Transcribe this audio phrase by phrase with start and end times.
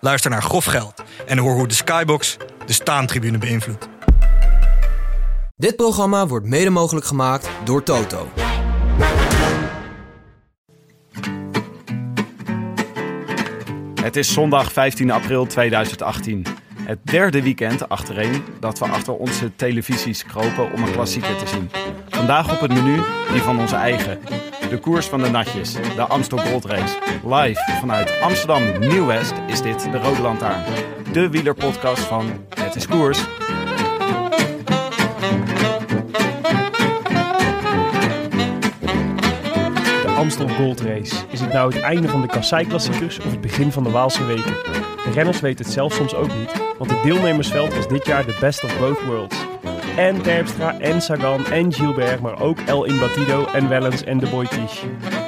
[0.00, 2.36] Luister naar Grof Geld en hoor hoe de Skybox
[2.66, 3.88] de staantribune beïnvloedt.
[5.56, 8.28] Dit programma wordt mede mogelijk gemaakt door Toto.
[14.02, 16.46] Het is zondag 15 april 2018.
[16.90, 21.70] Het derde weekend achtereen dat we achter onze televisies kropen om een klassieker te zien.
[22.08, 23.00] Vandaag op het menu
[23.32, 24.18] die van onze eigen.
[24.70, 26.98] De koers van de natjes, de Amstel Gold Race.
[27.24, 30.62] Live vanuit Amsterdam Nieuw-West is dit de Rode Lantaarn.
[31.12, 33.18] De wielerpodcast van Het is Koers.
[40.02, 41.16] De Amstel Gold Race.
[41.30, 44.79] Is het nou het einde van de kassei-klassiekers of het begin van de Waalse weken?
[45.04, 48.36] De renners weten het zelf soms ook niet, want het deelnemersveld was dit jaar de
[48.40, 49.36] best of both worlds.
[49.96, 54.86] En Terpstra en Sagan en Gilbert, maar ook El Imbatido en Wellens en de Boitiche.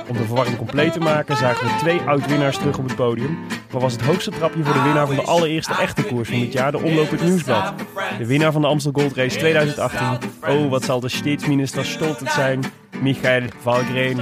[0.09, 3.39] Om de verwarring compleet te maken zagen we twee oud-winnaars terug op het podium.
[3.73, 6.53] Maar was het hoogste trapje voor de winnaar van de allereerste echte koers van dit
[6.53, 7.73] jaar de Omloop het Nieuwsblad.
[8.19, 10.31] De winnaar van de Amstel Gold Race 2018.
[10.48, 12.65] Oh, wat zal de steedsminister stolterd zijn.
[13.00, 14.17] Michael Valgren.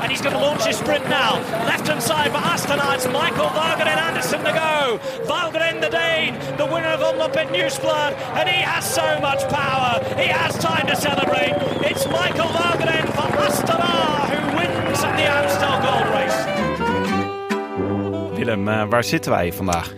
[0.00, 1.38] And he's going to launch his sprint now.
[1.66, 4.98] Left hand side for Astana, it's Michael Valgren Anderson to go.
[5.26, 10.02] Valgren the Dane, the winner of Omlopet Newsblad, and he has so much power.
[10.16, 11.54] He has time to celebrate.
[11.90, 16.40] It's Michael Valgren for Astana who wins the Amstel Gold Race.
[18.36, 19.92] Willem, eh, waar zitten wij vandaag?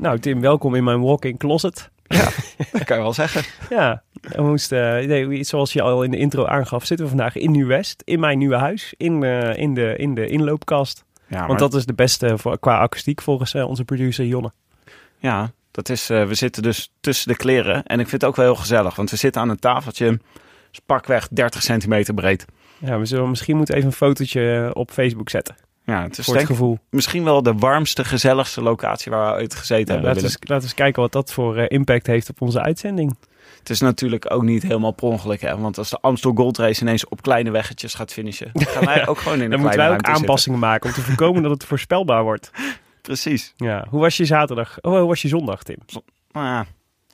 [0.00, 1.90] Nou Tim, welkom in mijn walk-in closet.
[2.06, 2.28] Ja,
[2.72, 3.42] dat kan je wel zeggen.
[3.78, 4.02] Ja,
[4.36, 8.02] we moesten, nee, zoals je al in de intro aangaf, zitten we vandaag in Nieuw-West.
[8.04, 11.04] In mijn nieuwe huis, in, eh, in, de, in de inloopkast.
[11.26, 14.52] Ja, maar, Want dat is de beste voor, qua akoestiek volgens eh, onze producer Jonne.
[15.18, 17.82] ja dat is, eh, we zitten dus tussen de kleren.
[17.84, 20.20] En ik vind het ook wel heel gezellig, want we zitten aan een tafeltje
[20.72, 22.44] is pakweg 30 centimeter breed.
[22.78, 25.56] Ja, we zullen misschien moeten even een fotootje op Facebook zetten.
[25.84, 26.78] Ja, het is voor het gevoel.
[26.90, 30.08] misschien wel de warmste, gezelligste locatie waar we ooit gezeten Ja, hebben.
[30.08, 33.16] laten, we eens, laten we eens kijken wat dat voor impact heeft op onze uitzending.
[33.68, 35.58] Het is natuurlijk ook niet helemaal per ongeluk, hè?
[35.58, 39.06] want als de Amstel Gold Race ineens op kleine weggetjes gaat finishen, dan gaan wij
[39.08, 40.14] ook gewoon in een Dan moeten wij ook zitten.
[40.14, 42.50] aanpassingen maken om te voorkomen dat het voorspelbaar wordt.
[43.02, 43.54] Precies.
[43.56, 44.78] Ja, hoe was je zaterdag?
[44.80, 45.76] Oh, hoe was je zondag, Tim?
[46.32, 46.60] Nou ja,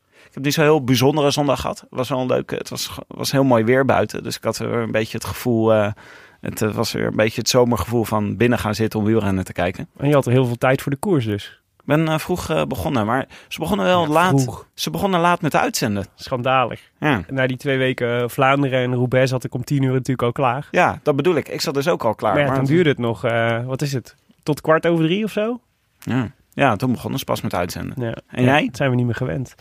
[0.03, 1.81] ik heb niet zo'n heel bijzondere zondag gehad.
[1.81, 2.55] Het was wel een leuke.
[2.55, 4.23] Het was, was heel mooi weer buiten.
[4.23, 5.73] Dus ik had weer een beetje het gevoel.
[5.73, 5.93] eh,
[6.41, 9.53] het eh, was weer een beetje het zomergevoel van binnen gaan zitten om wielrennen te
[9.53, 9.89] kijken.
[9.97, 11.61] En je had er heel veel tijd voor de koers dus.
[11.85, 14.43] Ik ben eh, vroeg eh, begonnen, maar ze begonnen wel Ja, laat.
[14.43, 14.67] vroeg.
[14.75, 16.07] Ze begonnen laat met uitzenden.
[16.15, 16.91] Schandalig.
[16.99, 17.25] Ja.
[17.29, 20.33] Na die twee weken eh, Vlaanderen en Roubaix zat ik om tien uur natuurlijk al
[20.33, 20.69] klaar.
[20.71, 21.49] ja, dat bedoel ik.
[21.49, 22.33] Ik zat dus ook al klaar.
[22.33, 23.21] maar ja, maar dan duurde het nog,
[23.67, 25.61] wat is het, tot kwart over drie of zo?
[25.99, 26.31] Ja.
[26.53, 28.03] ja, toen begonnen ze pas met uitzenden.
[28.05, 28.15] Ja.
[28.29, 28.67] En jij?
[28.67, 29.55] Dat zijn we niet meer gewend.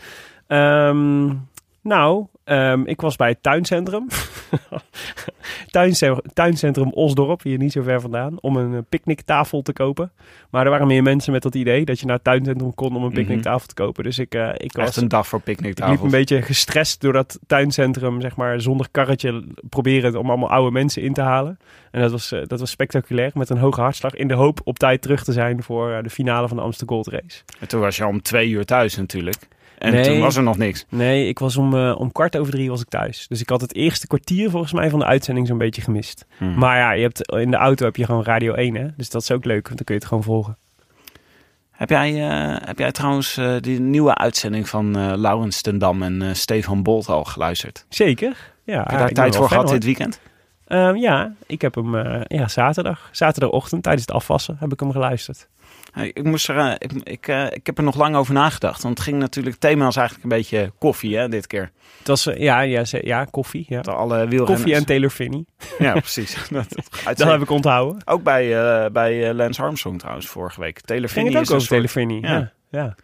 [0.46, 1.32] Ehm,
[1.80, 4.06] nou, ehm, ik was bij het tuincentrum.
[5.70, 10.12] Tuince- tuincentrum Osdorp, hier niet zo ver vandaan, om een eh, picknicktafel te kopen.
[10.50, 13.04] Maar er waren meer mensen met dat idee dat je naar het tuincentrum kon om
[13.04, 14.04] een picknicktafel te kopen.
[14.04, 14.96] Dus ik, eh, ik was...
[14.96, 19.44] Een dag voor Ik liep een beetje gestrest door dat tuincentrum, zeg maar, zonder karretje
[19.68, 21.58] proberen om allemaal oude mensen in te halen.
[21.90, 24.78] En dat was, eh, dat was spectaculair, met een hoge hartslag, in de hoop op
[24.78, 27.42] tijd terug te zijn voor de finale van de Amsterdam Gold Race.
[27.60, 29.48] En toen was je al om twee uur thuis natuurlijk.
[29.78, 30.04] En Nee.
[30.04, 30.84] toen was er nog niks.
[30.88, 33.26] Nee, ik was om, eh, om kwart over drie was ik thuis.
[33.28, 36.26] Dus ik had het eerste kwartier volgens mij van de uitzending zo'n beetje gemist.
[36.36, 36.58] Hmm.
[36.58, 38.86] Maar ja, je hebt, in de auto heb je gewoon Radio 1, hè?
[38.96, 40.56] Dus dat is ook leuk, want dan kun je het gewoon volgen.
[41.70, 46.02] Heb jij, eh, heb jij trouwens eh, die nieuwe uitzending van eh Laurens ten Dam
[46.02, 47.86] en Stefan Bolt al geluisterd?
[47.88, 48.52] Zeker.
[48.64, 50.20] Ja, Heb je daar tijd voor gehad dit weekend?
[50.66, 51.96] Ehm, ja, ik heb hem
[52.26, 55.48] ja, zaterdag, zaterdagochtend tijdens het afwassen heb ik hem geluisterd.
[55.94, 58.82] Hey, Ik, moest er, eh, ik, ik, eh, ik heb er nog lang over nagedacht.
[58.82, 61.70] Want het ging natuurlijk, het thema was eigenlijk een beetje koffie hè, dit keer.
[61.98, 63.66] Het was, eh, ja, ja, ja, koffie.
[63.68, 63.80] Ja.
[63.80, 64.44] Alle.
[64.44, 65.44] Koffie en Taylor Finney.
[65.78, 66.34] Ja, precies.
[66.50, 66.66] dat,
[67.04, 68.02] dat, Dat heb ik onthouden.
[68.04, 70.80] Ook bij, eh, bij Lance Armstrong trouwens vorige week.
[70.80, 72.40] Taylor Ging Finney het ook is een over soort- Taylor Finney.
[72.40, 72.52] Ja.
[72.70, 72.84] Ja.
[72.84, 72.94] Ja.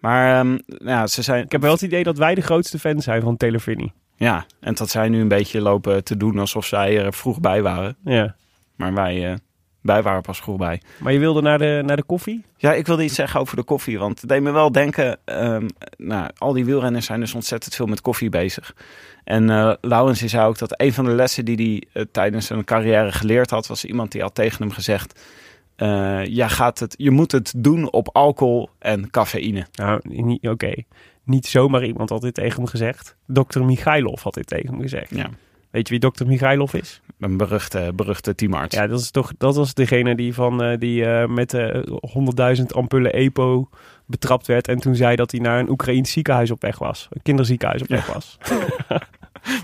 [0.00, 1.44] Maar ehm, ja, ze zijn...
[1.44, 3.92] Ik heb wel het idee dat wij de grootste fans zijn van Taylor Finney.
[4.16, 7.62] Ja, en dat zij nu een beetje lopen te doen alsof zij er vroeg bij
[7.62, 7.96] waren.
[8.04, 8.34] Ja.
[8.76, 9.38] Maar wij,
[9.84, 10.80] wij waren pas vroeg bij.
[10.98, 12.44] Maar je wilde naar de, naar de koffie?
[12.56, 13.98] Ja, ik wilde iets zeggen over de koffie.
[13.98, 15.18] Want het deed me wel denken...
[15.24, 18.74] ehm, nou, al die wielrenners zijn dus ontzettend veel met koffie bezig.
[19.24, 22.64] En eh Laurens zei ook dat een van de lessen die hij eh, tijdens zijn
[22.64, 23.66] carrière geleerd had...
[23.66, 25.20] was iemand die had tegen hem gezegd...
[25.76, 29.66] eh, jij gaat het, je moet het doen op alcohol en cafeïne.
[29.72, 30.74] Nou, niet- oké.
[31.24, 33.16] Niet zomaar iemand had dit tegen me gezegd.
[33.26, 33.60] Dr.
[33.62, 35.14] Michailov had dit tegen me gezegd.
[35.16, 35.28] Ja.
[35.70, 36.26] Weet je wie Dr.
[36.26, 37.00] Michailov is?
[37.18, 38.76] Een beruchte, beruchte teamarts.
[38.76, 41.82] Ja, dat is toch dat was degene die van eh, die eh, met eh
[42.56, 43.68] 100.000 ampullen EPO
[44.06, 47.22] betrapt werd en toen zei dat hij naar een Oekraïns ziekenhuis op weg was, een
[47.22, 48.38] kinderziekenhuis op weg was.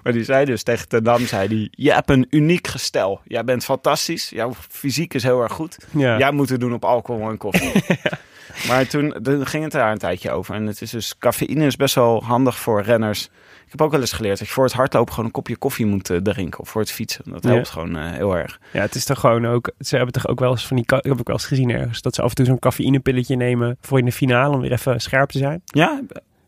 [0.02, 3.20] Maar die zei dus tegen Ten Dam, zei die, je hebt een uniek gestel.
[3.24, 5.78] Jij bent fantastisch, jouw fysiek is heel erg goed.
[5.90, 6.18] Ja.
[6.18, 7.72] Jij moet het doen op alcohol en koffie.
[8.68, 9.14] Maar toen,
[9.46, 10.54] ging het daar een tijdje over.
[10.54, 13.24] En het is dus, cafeïne is best wel handig voor renners.
[13.64, 15.86] Ik heb ook wel eens geleerd dat je voor het hardlopen gewoon een kopje koffie
[15.86, 16.60] moet eh, drinken.
[16.60, 17.22] Of voor het fietsen.
[17.26, 17.50] Dat Ja.
[17.50, 18.60] helpt gewoon eh, heel erg.
[18.72, 19.70] Ja, het is toch gewoon ook.
[19.78, 20.84] Ze hebben toch ook wel eens van die.
[20.84, 23.76] Ik heb ook wel eens gezien ergens dat ze af en toe zo'n cafeïnepilletje nemen
[23.80, 25.60] voor in de finale om weer even scherp te zijn.
[25.64, 26.02] Ja?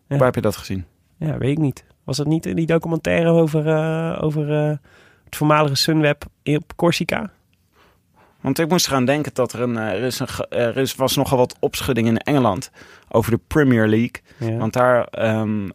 [0.08, 0.16] Ja.
[0.16, 0.84] Waar heb je dat gezien?
[1.18, 1.84] Ja, weet ik niet.
[2.04, 4.48] Was dat niet in die documentaire over, eh, over
[5.24, 7.30] het voormalige Sunweb op Corsica?
[8.42, 11.16] Want ik moest eraan denken dat er een, eh, er, is een, er is, was
[11.16, 12.70] nogal wat opschudding in Engeland
[13.08, 14.22] over de Premier League.
[14.36, 14.56] Ja.
[14.56, 15.68] Want daar, ehm,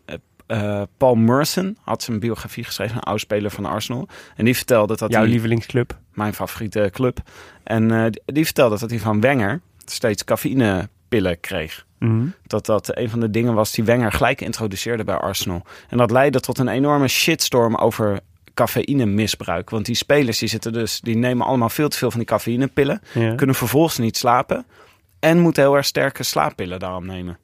[0.45, 4.07] eh, Paul Merson had zijn biografie geschreven, een oud-speler van Arsenal.
[4.35, 5.97] En die vertelde dat Jouw lievelingsclub.
[6.13, 7.19] mijn favoriete club,
[7.63, 11.85] en eh, die, die vertelde dat hij van Wenger steeds cafeïnepillen kreeg.
[11.99, 12.27] Mhm.
[12.47, 15.61] Dat dat een van de dingen was die Wenger gelijk introduceerde bij Arsenal.
[15.89, 18.19] En dat leidde tot een enorme shitstorm over
[18.65, 19.69] cafeïnemisbruik.
[19.69, 23.01] Want die spelers die zitten dus, die nemen allemaal veel te veel van die cafeïnepillen
[23.13, 23.35] Ja.
[23.35, 24.65] kunnen vervolgens niet slapen.
[25.19, 27.37] En moeten heel erg sterke slaappillen daarom nemen.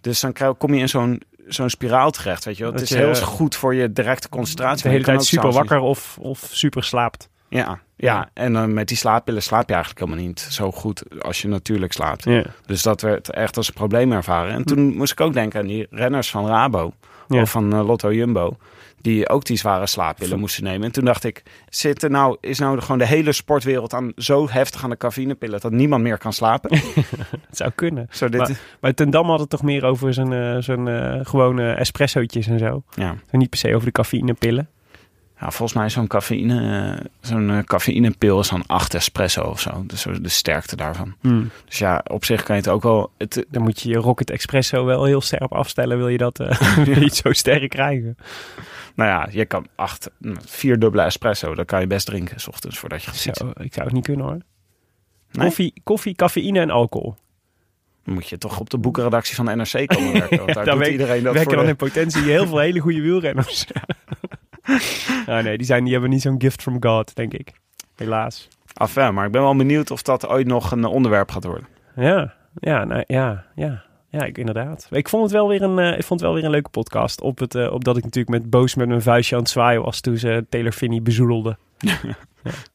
[0.00, 2.72] Dus dan kom je in zo'n zo'n spiraal terecht, weet je wel.
[2.72, 4.82] Het Dat is je, heel goed voor je directe concentratie.
[4.82, 7.28] De hele tijd super wakker of, of super slaapt.
[7.48, 8.30] Ja, ja.
[8.34, 11.92] en dan met die slaappillen slaap je eigenlijk helemaal niet zo goed als je natuurlijk
[11.92, 12.24] slaapt.
[12.24, 12.44] Ja.
[12.66, 14.52] Dus dat werd echt als een probleem ervaren.
[14.52, 16.92] En toen moest ik ook denken aan die renners van Rabo
[17.28, 17.40] Ja.
[17.40, 18.56] of van eh, Lotto Jumbo.
[19.04, 20.86] Die ook die zware slaappillen moesten nemen.
[20.86, 24.48] En toen dacht ik, zit er nou, is nou gewoon de hele sportwereld aan zo
[24.50, 26.78] heftig aan de cafeïnepillen dat niemand meer kan slapen?
[27.48, 28.06] Het zou kunnen.
[28.10, 31.20] Zo, dit, Maar- Maar Ten Dam had het toch meer over zijn, eh, zijn eh,
[31.22, 32.82] gewone espressootjes en zo.
[32.94, 33.14] ja.
[33.30, 34.68] En niet per se over de cafeïnepillen.
[35.44, 39.60] Ja, volgens mij is zo'n cafeïne, eh, zo'n eh, cafeïnepil is dan 8 espresso of
[39.60, 39.84] zo.
[39.86, 41.14] Dus de sterkte daarvan.
[41.64, 43.10] Dus ja, op zich kan je het ook wel.
[43.18, 45.96] Het, Dan moet je je Rocket Espresso wel heel sterk afstellen.
[45.96, 48.16] Wil je dat eh, wil je het zo sterk krijgen?
[48.94, 50.10] nou ja, je kan acht,
[50.44, 53.74] vier dubbele espresso, dat kan je best drinken, s ochtends voordat je gaat Zo, ik
[53.74, 54.38] zou het niet kunnen hoor.
[55.32, 55.46] Nee?
[55.46, 57.14] Koffie, koffie, cafeïne en alcohol.
[58.04, 60.38] Dan moet je toch op de boekenredactie van de NRC komen werken.
[60.38, 63.00] Want daar doet iedereen dat Werken voor dan de- in potentie heel veel hele goede
[63.00, 63.66] wielrenners.
[65.26, 67.52] Ah, nee, die, zijn, die hebben niet zo'n gift from God, denk ik.
[67.96, 68.48] Helaas.
[68.72, 68.94] af.
[68.94, 71.66] hè, Maar ik ben wel benieuwd of dat ooit nog een eh, onderwerp gaat worden.
[71.96, 73.84] Ja, ja, nou, ja, ja.
[74.18, 74.88] Ja, ik, inderdaad.
[74.90, 77.20] Ik vond het wel weer een, eh, ik vond het wel weer een leuke podcast.
[77.20, 79.82] Op het, eh, op dat ik natuurlijk met boos met mijn vuistje aan het zwaaien
[79.82, 81.56] was toen ze Taylor Finney bezoedelde.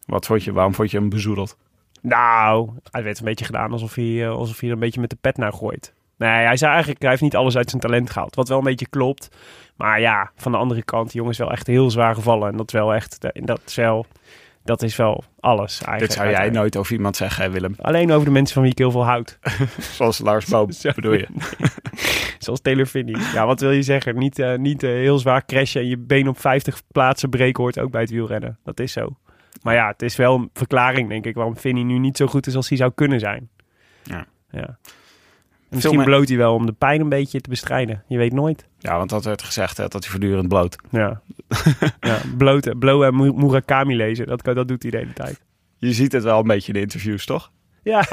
[0.06, 1.58] Wat vond je, waarom vond je hem bezoedeld?
[2.02, 5.10] Nou, hij werd een beetje gedaan alsof hij, eh, alsof hij er een beetje met
[5.10, 5.94] de pet naar gooit.
[6.20, 8.36] Nee, hij zei eigenlijk, hij heeft niet alles uit zijn talent gehaald.
[8.36, 9.30] Wat wel een beetje klopt.
[9.76, 12.52] Maar ja, van de andere kant, die jongen is wel echt heel zwaar gevallen.
[12.52, 14.06] En dat is wel echt, dat is wel,
[14.64, 16.00] dat is wel alles eigenlijk.
[16.00, 17.76] Dit zou jij nooit over iemand zeggen, hè, Willem.
[17.82, 19.40] Alleen over de mensen van wie ik heel veel houd.
[19.98, 20.92] Zoals Lars Boom, Zo.
[20.96, 21.28] bedoel je?
[22.40, 23.22] Zoals Taylor Finney.
[23.34, 24.18] Ja, wat wil je zeggen?
[24.18, 27.80] Niet, eh, niet eh, heel zwaar crashen en je been op 50 plaatsen breken hoort
[27.80, 28.58] ook bij het wielrennen.
[28.64, 29.18] Dat is zo.
[29.62, 32.48] Maar ja, het is wel een verklaring, denk ik, waarom Finney nu niet zo goed
[32.48, 33.50] is als hij zou kunnen zijn.
[34.04, 34.26] Ja.
[34.52, 34.78] ja.
[35.70, 38.04] En Misschien bloot hij wel om de pijn een beetje te bestrijden.
[38.08, 38.68] Je weet nooit.
[38.80, 40.76] Ja, want dat werd gezegd, hè, dat hij voortdurend bloot.
[40.90, 41.22] Ja.
[42.00, 45.42] ja bloot, blow en Mu- Murakami lezen, dat, dat doet hij de hele tijd.
[45.78, 47.52] Je ziet het wel een beetje in de interviews, toch?
[47.84, 48.04] Ja.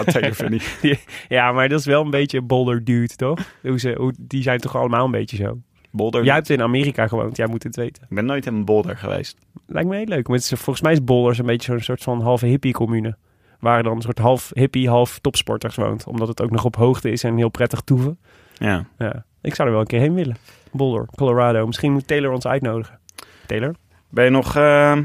[1.28, 3.40] Ja, maar dat is wel een beetje een boulder dude, toch?
[3.62, 5.58] Hoe ze, hoe, die zijn toch allemaal een beetje zo.
[5.90, 6.25] Boulder.
[6.25, 8.02] Jij hebt in Amerika gewoond, jij moet het weten.
[8.08, 9.38] Ik ben nooit in een boulder geweest.
[9.66, 10.28] Lijkt me heel leuk.
[10.28, 13.16] Maar het is, volgens mij is Boulder een beetje zo'n soort van halve hippie-commune.
[13.60, 16.06] Waar dan een soort half hippie, half topsporters woont.
[16.06, 18.18] Omdat het ook nog op hoogte is en heel prettig toeven.
[18.54, 18.84] Ja.
[18.98, 19.25] Ja.
[19.42, 20.36] Ik zou er wel een keer heen willen.
[20.72, 21.66] Boulder, Colorado.
[21.66, 22.98] Misschien moet Taylor ons uitnodigen.
[23.46, 23.75] Taylor?
[24.10, 24.96] Ben je nog, eh,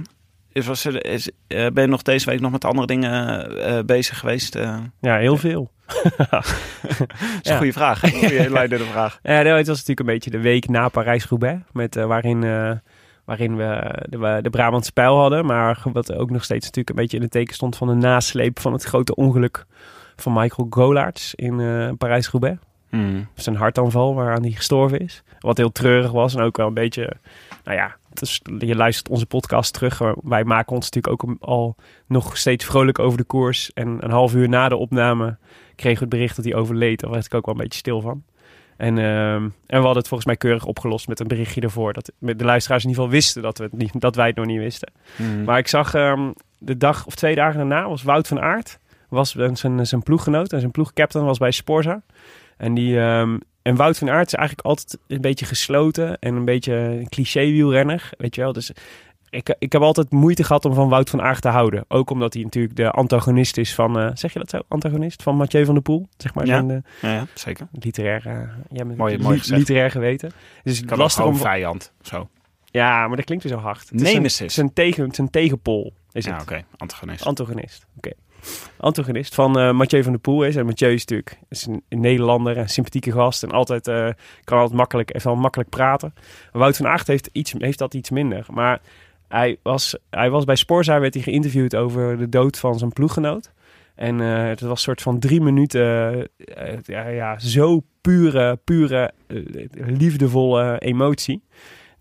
[0.51, 3.79] is, was er, is, eh, ben je nog deze week nog met andere dingen eh,
[3.85, 4.57] bezig geweest?
[5.01, 5.71] Ja, heel veel.
[6.29, 7.07] dat is een
[7.41, 7.57] Ja.
[7.57, 7.99] goede vraag.
[7.99, 9.19] Goede inleidende vraag.
[9.23, 11.61] Ja, het was natuurlijk een beetje de week na Parijs-Roubaix.
[11.71, 12.41] Met, waarin,
[13.25, 15.45] waarin we de, de Brabantse pijl hadden.
[15.45, 18.59] Maar wat ook nog steeds natuurlijk een beetje in het teken stond van de nasleep
[18.59, 19.65] van het grote ongeluk
[20.15, 22.57] van Michael Golaerts in eh, Parijs-Roubaix.
[22.89, 23.27] Hmm.
[23.35, 25.23] zijn hartaanval waaraan hij gestorven is.
[25.39, 27.13] Wat heel treurig was en ook wel een beetje,
[27.63, 30.01] nou ja, is, je luistert onze podcast terug.
[30.23, 31.75] Wij maken ons natuurlijk ook al
[32.05, 33.73] nog steeds vrolijk over de koers.
[33.73, 35.37] En een half uur na de opname
[35.75, 36.99] kregen we het bericht dat hij overleed.
[36.99, 38.23] Daar werd ik ook wel een beetje stil van.
[38.81, 41.93] En, ehm, en we hadden het volgens mij keurig opgelost met een berichtje ervoor.
[41.93, 44.45] Dat de luisteraars in ieder geval wisten dat, we het niet, dat wij het nog
[44.45, 44.91] niet wisten.
[45.15, 45.43] Hmm.
[45.43, 49.35] Maar ik zag ehm, de dag of twee dagen daarna was Wout van Aert was
[49.53, 52.01] zijn, zijn ploeggenoot en zijn ploegcaptain was bij Sporza.
[52.57, 56.45] En, die, ehm, en Wout van Aert is eigenlijk altijd een beetje gesloten en een
[56.45, 58.53] beetje een cliché wielrenner, weet je wel.
[58.53, 58.71] Dus
[59.31, 61.85] ik, ik heb altijd moeite gehad om van Wout van Aert te houden.
[61.87, 64.59] Ook omdat hij natuurlijk de antagonist is van, eh, zeg je dat zo?
[64.67, 66.45] Antagonist van Mathieu van der Poel, zeg maar.
[66.45, 66.55] Ja.
[66.55, 67.67] Zijn, eh, Ja, ja zeker.
[67.71, 68.33] literair, eh,
[68.69, 69.59] ja, met Mooi- li- mooi gezegd.
[69.59, 70.31] literair geweten.
[70.63, 71.35] Dus het Kan lastig om...
[71.35, 71.91] vijand.
[72.01, 72.27] Zo.
[72.65, 73.89] Ja, maar dat klinkt weer zo hard.
[73.89, 74.59] Het is Nemesis.
[74.73, 76.41] Tegen, zijn tegenpol is Ja, het.
[76.41, 76.63] oké.
[76.77, 77.25] Antagonist.
[77.25, 77.85] Antagonist.
[77.97, 78.11] Oké.
[78.77, 80.55] Antagonist van eh Mathieu van der Poel is.
[80.55, 83.43] En Mathieu is natuurlijk is een, een Nederlander, een sympathieke gast.
[83.43, 84.09] En altijd eh,
[84.43, 86.13] kan altijd makkelijk, al makkelijk praten.
[86.51, 88.45] Wout van Aert heeft, iets, heeft dat iets minder.
[88.49, 88.81] Maar
[89.31, 93.51] hij was, hij was bij Sporza, werd hij geïnterviewd over de dood van zijn ploeggenoot.
[93.95, 95.81] En eh, het was een soort van drie minuten,
[96.37, 99.37] eh, ja, ja, zo pure, pure, eh,
[99.73, 101.43] liefdevolle emotie.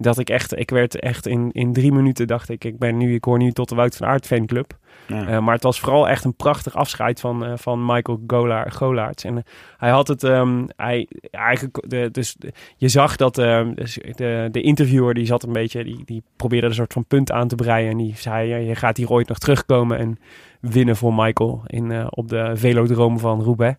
[0.03, 3.15] Dat ik echt, ik werd echt in, in drie minuten dacht ik, ik ben nu,
[3.15, 4.79] ik hoor nu tot de Wout van Aert fanclub.
[5.07, 5.27] Ja.
[5.27, 9.25] Eh, maar het was vooral echt een prachtig afscheid van, eh, van Michael Gola- Golaerts.
[9.25, 9.43] En eh,
[9.77, 14.49] hij had het, ehm, hij, eigenlijk, de, dus de- je zag dat ehm, dus de,
[14.51, 17.55] de interviewer die zat een beetje, die, die probeerde een soort van punt aan te
[17.55, 17.91] breien.
[17.91, 20.19] En die zei, ja, je gaat hier ooit nog terugkomen en
[20.61, 23.79] winnen voor Michael in, op de velodroom van Roubaix.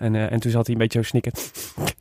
[0.00, 1.32] En, eh, en toen zat hij een beetje zo snikken.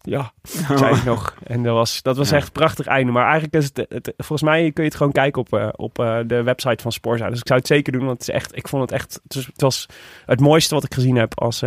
[0.01, 0.31] Ja,
[0.75, 1.35] zei ik nog.
[1.43, 2.35] En dat was, dat was Ja.
[2.35, 3.11] echt een prachtig einde.
[3.11, 5.99] Maar eigenlijk is het, het- volgens mij kun je het gewoon kijken op, eh, op
[5.99, 7.29] eh, de website van Sporza.
[7.29, 9.33] Dus ik zou het zeker doen, want het is echt, ik vond het echt, het
[9.35, 9.85] was het, was
[10.25, 11.63] het mooiste wat ik gezien heb als,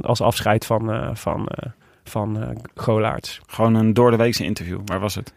[0.00, 1.48] als afscheid van, van,
[2.04, 3.40] van Golaerts.
[3.46, 4.80] Gewoon een door de weekse interview.
[4.84, 5.32] Waar was het?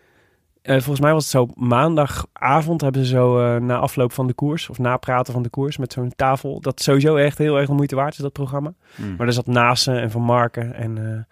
[0.68, 4.34] Eh, volgens mij was het zo maandagavond hebben ze zo eh, na afloop van de
[4.34, 6.62] koers of na praten van de koers met zo'n tafel.
[6.62, 8.74] Dat sowieso echt heel erg de moeite waard is, dat programma.
[8.96, 9.16] Hmm.
[9.18, 10.74] Maar er zat Naasten en Van Marken.
[10.74, 11.24] En, eh,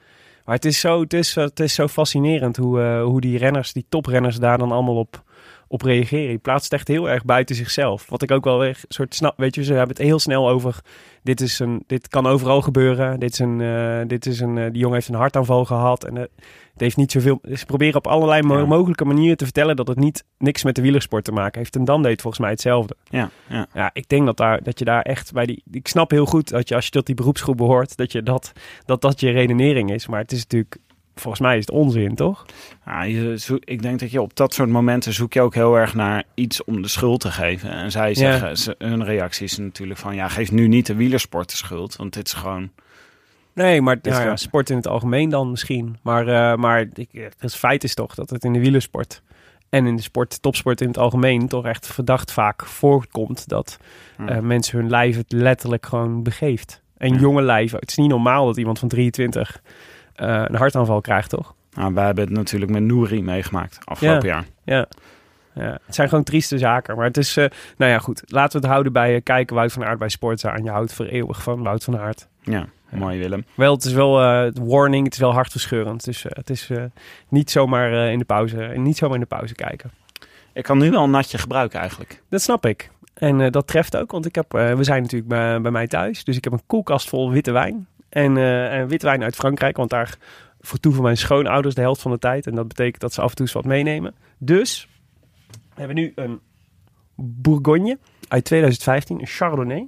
[0.45, 3.85] maar het is, zo, het, is, het is zo fascinerend hoe, hoe die renners, die
[3.89, 5.23] toprenners daar dan allemaal op,
[5.67, 6.27] op reageren.
[6.27, 8.05] Die plaatst het echt heel erg buiten zichzelf.
[8.09, 10.79] Wat ik ook wel weer soort snap, weet je, ze hebben het heel snel over.
[11.23, 13.19] Dit, is een, dit kan overal gebeuren.
[13.19, 16.03] Dit is een, eh, dit is een, eh, die jongen heeft een hartaanval gehad.
[16.03, 16.21] En eh,
[16.71, 17.39] het heeft niet zoveel.
[17.53, 18.65] Ze proberen op allerlei Ja.
[18.65, 21.75] mogelijke manieren te vertellen dat het niet niks met de wielersport te maken heeft.
[21.75, 22.95] En dan deed volgens mij hetzelfde.
[23.09, 23.67] Ja, ja.
[23.73, 25.63] Ja, ik denk dat, daar, dat je daar echt bij die.
[25.71, 28.51] Ik snap heel goed dat je als je tot die beroepsgroep behoort, dat je dat,
[28.85, 30.07] dat, dat je redenering is.
[30.07, 30.77] Maar het is natuurlijk,
[31.15, 32.45] volgens mij is het onzin, toch?
[32.85, 35.75] Ja, je zoek- ik denk dat je op dat soort momenten zoek je ook heel
[35.75, 37.69] erg naar iets om de schuld te geven.
[37.71, 38.13] En zij Ja.
[38.15, 41.95] zeggen, ze, hun reactie is natuurlijk van, ja, geef nu niet de wielersport de schuld.
[41.95, 42.69] Want dit is gewoon,
[43.53, 45.97] Nee, maar nou ja, sport in het algemeen dan misschien.
[46.01, 49.21] Maar, eh, maar ik, het feit is toch dat het in de wielersport
[49.69, 53.77] en in de sport, topsport in het algemeen, toch echt verdacht vaak voorkomt dat
[54.17, 54.27] Ja.
[54.27, 56.81] eh, mensen hun lijf het letterlijk gewoon begeeft.
[56.97, 57.19] En Ja.
[57.19, 57.79] jonge lijven.
[57.79, 59.71] Het is niet normaal dat iemand van 23 eh,
[60.15, 61.53] een hartaanval krijgt, toch?
[61.75, 64.45] nou, wij hebben het natuurlijk met Nouri meegemaakt afgelopen jaar.
[64.63, 64.87] Ja.
[65.53, 66.95] ja, het zijn gewoon trieste zaken.
[66.95, 67.45] Maar het is, eh,
[67.77, 68.23] nou ja, goed.
[68.25, 70.55] Laten we het houden bij eh, kijken Wout van Aert bij Sportza.
[70.55, 72.27] En je houdt voor eeuwig van Wout van Aert.
[72.41, 73.45] Ja, mooi Willem.
[73.55, 76.03] Wel, het is wel eh, warning, het is wel hartverscheurend.
[76.05, 76.83] Dus eh, het is eh,
[77.29, 79.91] niet zomaar eh, in de pauze, en niet zomaar in de pauze kijken.
[80.53, 82.21] Ik kan nu wel een natje gebruiken eigenlijk.
[82.29, 82.89] Dat snap ik.
[83.13, 85.87] En eh, dat treft ook, want ik heb, eh, we zijn natuurlijk bij, bij mij
[85.87, 86.23] thuis.
[86.23, 87.87] Dus ik heb een koelkast vol witte wijn.
[88.15, 90.17] En, eh, en witte wijn uit Frankrijk, want daar
[90.59, 92.47] vertoeven mijn schoonouders de helft van de tijd.
[92.47, 94.15] En dat betekent dat ze af en toe eens wat meenemen.
[94.37, 94.87] Dus
[95.49, 96.39] we hebben nu een
[97.15, 99.87] Bourgogne uit 2015, een Chardonnay.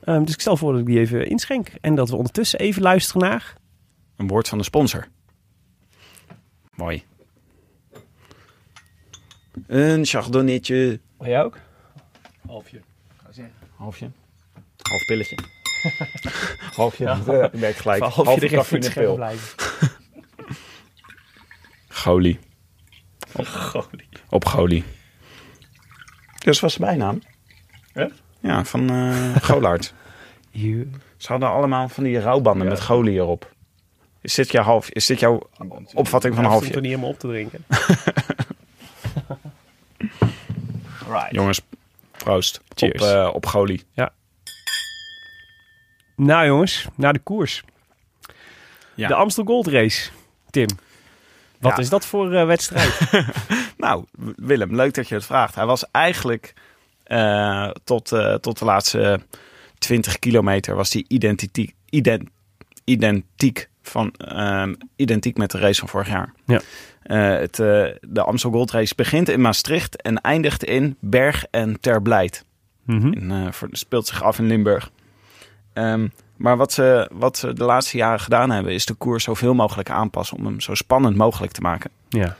[0.00, 1.68] Ehm, dus ik stel voor dat ik die even inschenk.
[1.80, 3.54] En dat we ondertussen even luisteren naar...
[4.16, 5.06] Een woord van de sponsor.
[6.74, 7.02] Mooi.
[9.66, 11.00] Een chardonnetje.
[11.18, 11.58] Wil jij ook?
[12.46, 12.80] Halfje.
[13.76, 14.10] Halfje.
[14.82, 15.53] Half pilletje.
[16.76, 17.04] Halfje.
[17.04, 17.20] Ja.
[17.26, 17.44] Ja.
[17.44, 18.02] Ik merk gelijk.
[18.02, 19.14] Halfje er even in scherm pil.
[19.14, 19.48] blijven.
[21.88, 22.38] Golie.
[23.44, 24.08] Golie.
[24.28, 24.84] Op Golie.
[26.38, 27.22] Dus was zijn bijnaam?
[27.92, 28.22] Echt?
[28.40, 29.94] Ja, van eh Golaard.
[30.50, 30.86] Hier.
[31.16, 33.52] Ze hadden allemaal van die rouwbanden met Golie erop.
[34.20, 35.48] Is dit, jouw half, is dit jouw
[35.94, 36.74] opvatting van een halfje?
[36.74, 37.64] er niet helemaal op te drinken.
[41.12, 41.30] right.
[41.30, 41.60] Jongens,
[42.10, 42.60] proost.
[42.74, 43.02] Cheers.
[43.02, 43.84] Op, eh, op Golie.
[46.16, 47.62] Nou jongens, naar de koers.
[48.94, 49.08] Ja.
[49.08, 50.10] De Amstel Gold Race.
[50.50, 50.68] Tim,
[51.58, 51.78] wat Ja.
[51.78, 52.98] is dat voor eh, wedstrijd?
[53.76, 54.04] Nou,
[54.36, 55.54] Willem, leuk dat je het vraagt.
[55.54, 56.52] Hij was eigenlijk
[57.02, 59.20] eh, tot, eh, tot de laatste
[59.78, 62.28] 20 kilometer was die identiek, ident,
[62.84, 66.32] identiek, van, ehm, identiek met de race van vorig jaar.
[66.46, 66.60] Ja.
[67.02, 67.56] Het,
[68.00, 72.44] de Amstel Gold Race begint in Maastricht en eindigt in Berg en Terblijt.
[73.50, 74.90] Voor- speelt zich af in Limburg.
[75.74, 79.54] Ehm, maar wat ze, wat ze de laatste jaren gedaan hebben, is de koers zoveel
[79.54, 81.90] mogelijk aanpassen om hem zo spannend mogelijk te maken.
[82.08, 82.36] Ja.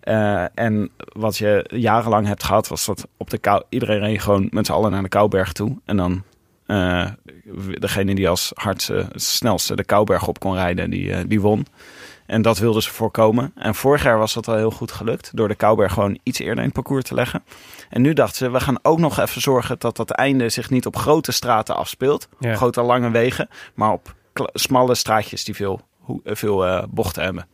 [0.00, 4.48] Eh, en wat je jarenlang hebt gehad, was dat op de kou, iedereen reed gewoon
[4.50, 5.76] met z'n allen naar de Kouberg toe.
[5.84, 6.22] En dan
[6.66, 7.06] eh,
[7.78, 11.66] degene die als hardste, snelste de Kouberg op kon rijden, die, eh, die won.
[12.28, 13.52] En dat wilden ze voorkomen.
[13.54, 15.30] En vorig jaar was dat al heel goed gelukt.
[15.34, 17.42] Door de Kouberg gewoon iets eerder in het parcours te leggen.
[17.90, 20.86] En nu dachten ze, we gaan ook nog even zorgen dat dat einde zich niet
[20.86, 22.28] op grote straten afspeelt.
[22.38, 22.54] Ja.
[22.54, 23.48] Grote lange wegen.
[23.74, 24.14] Maar op
[24.52, 25.80] smalle straatjes die veel,
[26.24, 27.46] veel eh, bochten hebben.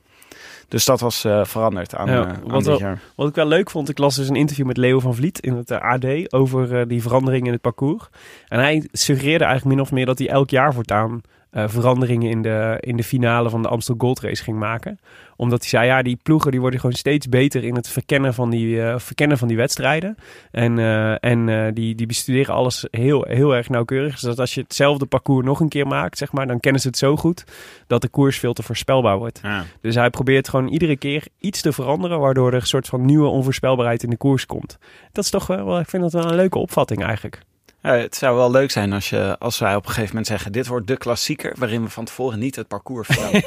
[0.69, 3.01] Dus dat was eh, veranderd aan, Ja, eh, aan wat dit jaar.
[3.17, 5.55] Wat ik wel leuk vond, ik las dus een interview met Leo van Vliet in
[5.55, 8.05] het AD over die veranderingen in het parcours.
[8.49, 11.23] En hij suggereerde eigenlijk min of meer dat hij elk jaar voortaan
[11.55, 14.99] eh, veranderingen in de, in de finale van de Amstel Gold Race ging maken.
[15.37, 18.51] Omdat hij zei, ja, die ploegen die worden gewoon steeds beter in het verkennen van
[18.51, 20.17] die, eh, verkennen van die wedstrijden.
[20.51, 24.19] En, eh, en die, die bestuderen alles heel, heel erg nauwkeurig.
[24.19, 26.99] Zodat als je hetzelfde parcours nog een keer maakt, zeg maar, dan kennen ze het
[26.99, 27.45] zo goed
[27.87, 29.41] dat de koers veel te voorspelbaar wordt.
[29.43, 29.65] Ja.
[29.81, 33.29] Dus hij probeert gewoon iedere keer iets te veranderen, waardoor er een soort van nieuwe
[33.29, 34.79] onvoorspelbaarheid in de koers komt.
[35.13, 37.43] Dat is toch wel- ik vind dat wel een leuke opvatting eigenlijk.
[37.85, 40.53] Ja, het zou wel leuk zijn als, je, als wij op een gegeven moment zeggen...
[40.53, 43.43] dit wordt de klassieker waarin we van tevoren niet het parcours vertellen.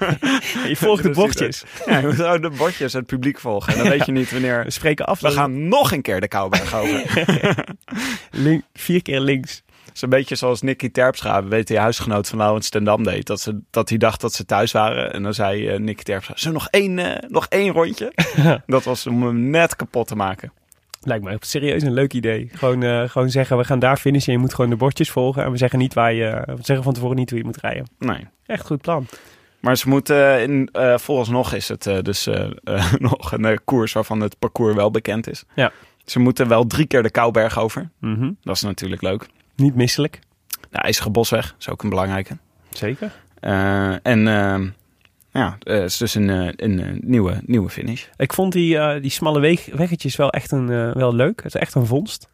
[0.68, 1.64] Je volgt de bochtjes.
[1.86, 3.72] ja, je moet gewoon de bordjes het publiek volgen.
[3.72, 4.64] En dan weet je niet wanneer...
[4.64, 5.20] We spreken af.
[5.20, 7.24] We gaan nog een keer de Kouberg over.
[8.30, 9.62] link- vier keer links.
[9.84, 13.26] Het is een beetje zoals Nicky Terpstra, WT-huisgenoot van Laurens ten Dam deed.
[13.26, 15.12] Dat, ze, dat hij dacht dat ze thuis waren.
[15.12, 18.12] En dan zei eh, Nicky Terpstra, we nog één, eh, nog één rondje?
[18.66, 20.52] dat was om hem net kapot te maken.
[21.04, 22.48] Lijkt mij serieus een leuk idee.
[22.52, 24.32] Gewoon, eh, gewoon zeggen, we gaan daar finishen.
[24.32, 25.44] Je moet gewoon de bordjes volgen.
[25.44, 27.86] En we zeggen, niet waar je, we zeggen van tevoren niet hoe je moet rijden.
[27.98, 28.26] Nee.
[28.46, 29.06] Echt goed plan.
[29.60, 33.56] Maar ze moeten, in, eh vooralsnog is het eh, dus eh, eh, nog een eh,
[33.64, 35.44] koers waarvan het parcours wel bekend is.
[35.54, 35.72] Ja.
[36.04, 37.88] Ze moeten wel drie keer de Kouberg over.
[38.00, 38.30] Mhm.
[38.42, 39.26] Dat is natuurlijk leuk.
[39.56, 40.18] Niet misselijk.
[40.70, 42.36] De IJzige Bosweg is ook een belangrijke.
[42.70, 43.12] Zeker.
[43.40, 44.68] Eh, en ehm,
[45.34, 48.04] ja, eh, het is dus een, eh, een, eh, nieuwe, nieuwe finish.
[48.16, 51.42] Ik vond die, eh, die smalle weg, weggetjes wel echt een, wel leuk.
[51.42, 52.28] Het is echt een vondst.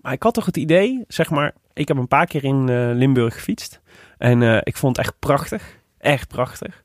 [0.00, 2.90] Maar ik had toch het idee, zeg maar, ik heb een paar keer in eh,
[2.92, 3.80] Limburg gefietst.
[4.18, 5.78] En eh, ik vond het echt prachtig.
[5.98, 6.82] Echt prachtig.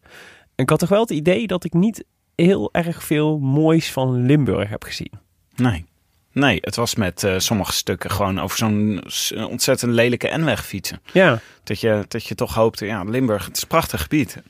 [0.56, 2.04] En ik had toch wel het idee dat ik niet
[2.36, 5.12] heel erg veel moois van Limburg heb gezien.
[5.56, 5.86] Nee.
[6.32, 9.02] Nee, het was met sommige stukken gewoon over zo'n
[9.50, 11.02] ontzettend lelijke N-weg fietsen.
[11.14, 14.42] Ja, Dat je, dat je toch hoopte, ja, Limburg, het is een prachtig gebied.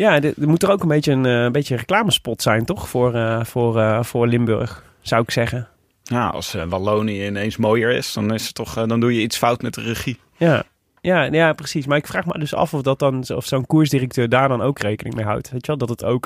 [0.00, 2.88] Ja er, moet er ook een beetje een, eh, een beetje een reclamespot zijn, toch?
[2.88, 5.68] Voor, eh, voor, eh, voor Limburg, zou ik zeggen.
[6.02, 9.62] Ja, als Wallonië ineens mooier is, dan, is het toch, dan doe je iets fout
[9.62, 10.18] met de regie.
[10.36, 10.62] Ja.
[11.02, 11.86] Ja, ja, precies.
[11.86, 14.78] Maar ik vraag me dus af of, dat dan, of zo'n koersdirecteur daar dan ook
[14.78, 15.50] rekening mee houdt.
[15.50, 15.76] Weet je wel?
[15.76, 16.24] Dat het, ook,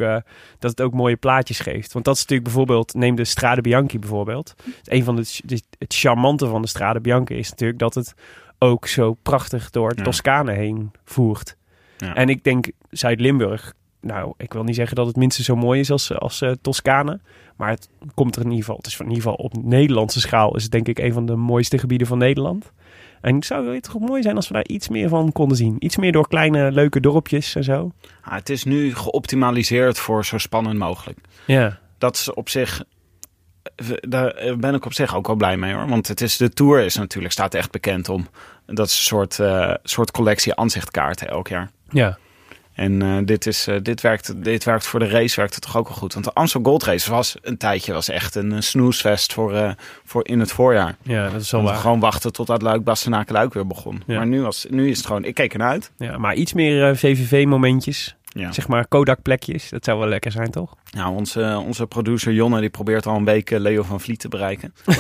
[0.59, 1.93] dat het ook mooie plaatjes geeft.
[1.93, 4.55] Want dat is natuurlijk bijvoorbeeld, neem de Strade Bianchi bijvoorbeeld.
[4.85, 8.15] Een van de, de- het charmante van de Strade Bianchi is natuurlijk dat het
[8.59, 10.03] ook zo prachtig door Ja.
[10.03, 11.57] Toscane heen voert.
[12.05, 12.14] Ja.
[12.14, 15.90] En ik denk Zuid-Limburg, nou, ik wil niet zeggen dat het minstens zo mooi is
[15.90, 17.21] als, als eh, Toscane.
[17.57, 20.57] Maar het komt er in ieder geval, het is in ieder geval op Nederlandse schaal,
[20.57, 22.73] is het denk ik een van de mooiste gebieden van Nederland.
[23.21, 25.77] En het zou het toch mooi zijn als we daar iets meer van konden zien.
[25.79, 27.93] Iets meer door kleine leuke dorpjes en zo.
[28.23, 31.19] Ah, het is nu geoptimaliseerd voor zo spannend mogelijk.
[31.47, 32.85] Ja, Dat is op zich,
[33.77, 35.88] eh, daar ben ik op zich ook wel blij mee hoor.
[35.88, 38.27] Want het is, de Tour is natuurlijk, staat echt bekend om.
[38.66, 41.70] Dat is een soort, eh, soort collectie aanzichtkaarten elk jaar.
[41.90, 42.18] ja.
[42.74, 45.77] En eh, dit, is, eh, dit, werkt, dit werkt voor de race werkt het toch
[45.77, 46.12] ook wel goed.
[46.12, 49.74] Want de Amstel Gold Race was een tijdje was echt een, snoesfest voor,
[50.05, 50.96] voor in het voorjaar.
[51.03, 51.77] ja dat is wel waar.
[51.77, 54.03] gewoon wachten totdat Luik Bastenaken Luik weer begon.
[54.07, 54.16] Ja.
[54.16, 55.90] Maar nu, was, nu is het gewoon, ik keek ernaar uit.
[55.96, 58.16] Ja, maar iets meer eh, VVV-momentjes.
[58.35, 58.53] Ja.
[58.53, 59.70] Zeg maar Kodak-plekjes.
[59.70, 60.75] Dat zou wel lekker zijn, toch?
[60.90, 64.29] Nou, onze, onze producer Jonne die probeert al een week eh, Leo van Vliet te
[64.29, 64.75] bereiken.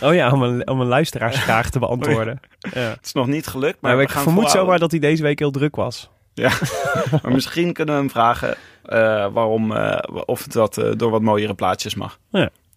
[0.00, 2.40] Oh ja, om een, om een luisteraarsvraag te beantwoorden.
[2.74, 2.80] ja.
[2.80, 5.22] Het is nog niet gelukt, maar, Maar we ik gaan vermoed zomaar dat hij deze
[5.22, 6.10] week heel druk was.
[6.34, 6.52] Ja,
[7.22, 11.94] maar misschien kunnen we hem vragen eh, waarom, eh, of eh, door wat mooiere plaatjes
[11.94, 12.18] mag.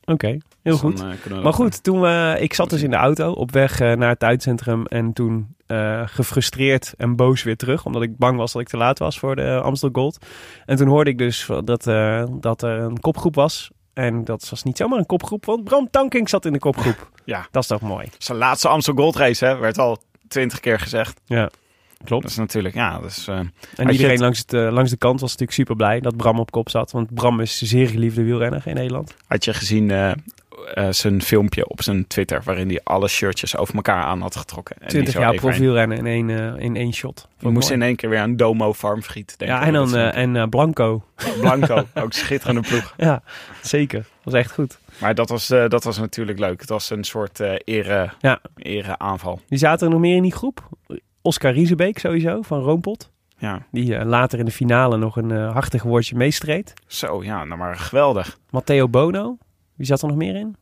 [0.06, 0.97] Oké, heel Dus goed.
[0.97, 3.80] dan, eh, Maar dat, goed, toen we, ik zat dus in de auto op weg
[3.80, 8.38] eh, naar het uitcentrum en toen eh, gefrustreerd en boos weer terug, omdat ik bang
[8.38, 10.26] was dat ik te laat was voor de Amstel Gold.
[10.65, 13.69] En toen hoorde ik dus dat, eh, dat er een kopgroep was.
[13.93, 17.12] En dat was niet zomaar een kopgroep, want Bram Tankink zat in de kopgroep.
[17.26, 17.47] Ja.
[17.52, 18.06] Dat is toch mooi.
[18.06, 19.97] eh, Zijn laatste Amstel Gold Race, hè, werd al
[20.28, 21.21] twintig keer gezegd.
[21.26, 21.54] Ja, Dat
[22.06, 22.26] klopt.
[22.26, 23.36] is natuurlijk, ja, dat eh,
[23.76, 26.39] En iedereen het- langs, het, eh, langs de kant was natuurlijk super blij dat Bram
[26.39, 26.91] op kop zat.
[26.91, 29.15] Want Bram is zeer geliefde wielrenner in Nederland.
[29.28, 30.12] had je gezien eh,
[30.74, 34.76] eh, zijn filmpje op zijn Twitter, waarin hij alle shirtjes over elkaar aan had getrokken.
[34.76, 37.28] En die 20 zo jaar profielrennen in één, eh, in één shot.
[37.39, 39.58] We moesten in één keer weer aan Domo Farmvriet denken.
[39.58, 41.04] Ja, en dan eh, en Blanco.
[41.39, 42.94] Blanco, ook schitterende ploeg.
[42.98, 43.22] Ja,
[43.62, 44.00] zeker.
[44.00, 44.78] Dat was echt goed.
[45.00, 46.60] Maar dat was, dat was natuurlijk leuk.
[46.60, 48.39] Het was een soort ere, Ja.
[48.56, 49.42] ere aanval.
[49.48, 50.70] Die zaten er nog meer in die groep.
[51.22, 53.12] Oscar Riesebeek sowieso, van Roompot.
[53.38, 56.74] Ja, Die later in de finale nog een hartig woordje meestreed.
[56.88, 58.38] zo, ja, nou maar geweldig.
[58.50, 59.38] Matteo Bono.
[59.76, 60.56] Wie zat er nog meer in?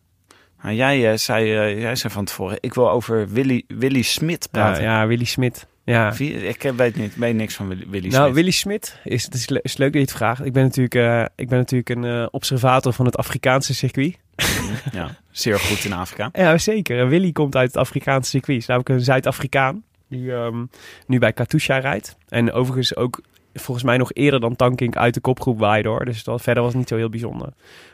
[0.63, 4.47] Nou, jij, eh, zei, eh, jij zei van tevoren, ik wil over Willy, Willy Smit
[4.51, 4.83] praten.
[4.83, 5.67] ja, Willy Smit.
[5.83, 6.13] Ja.
[6.19, 8.35] Ik eh, weet, niet, weet niks van Willy, Nou, Smit.
[8.35, 10.45] Willy Smit is, het is, le- is leuk dat je het vraagt.
[10.45, 14.17] Ik ben natuurlijk, ik ben natuurlijk een observator van het Afrikaanse circuit.
[14.91, 16.29] Ja, zeer goed in Afrika.
[16.43, 16.99] Ja, zeker.
[16.99, 18.57] En Willy komt uit het Afrikaanse circuit.
[18.57, 20.65] Is namelijk een Zuid-Afrikaan die ehm,
[21.07, 22.15] nu bij Katusha rijdt.
[22.29, 23.21] En overigens ook
[23.53, 26.05] volgens mij nog eerder dan Tankink uit de kopgroep waaide hoor.
[26.05, 27.49] Dus dat, verder was het niet zo heel bijzonder.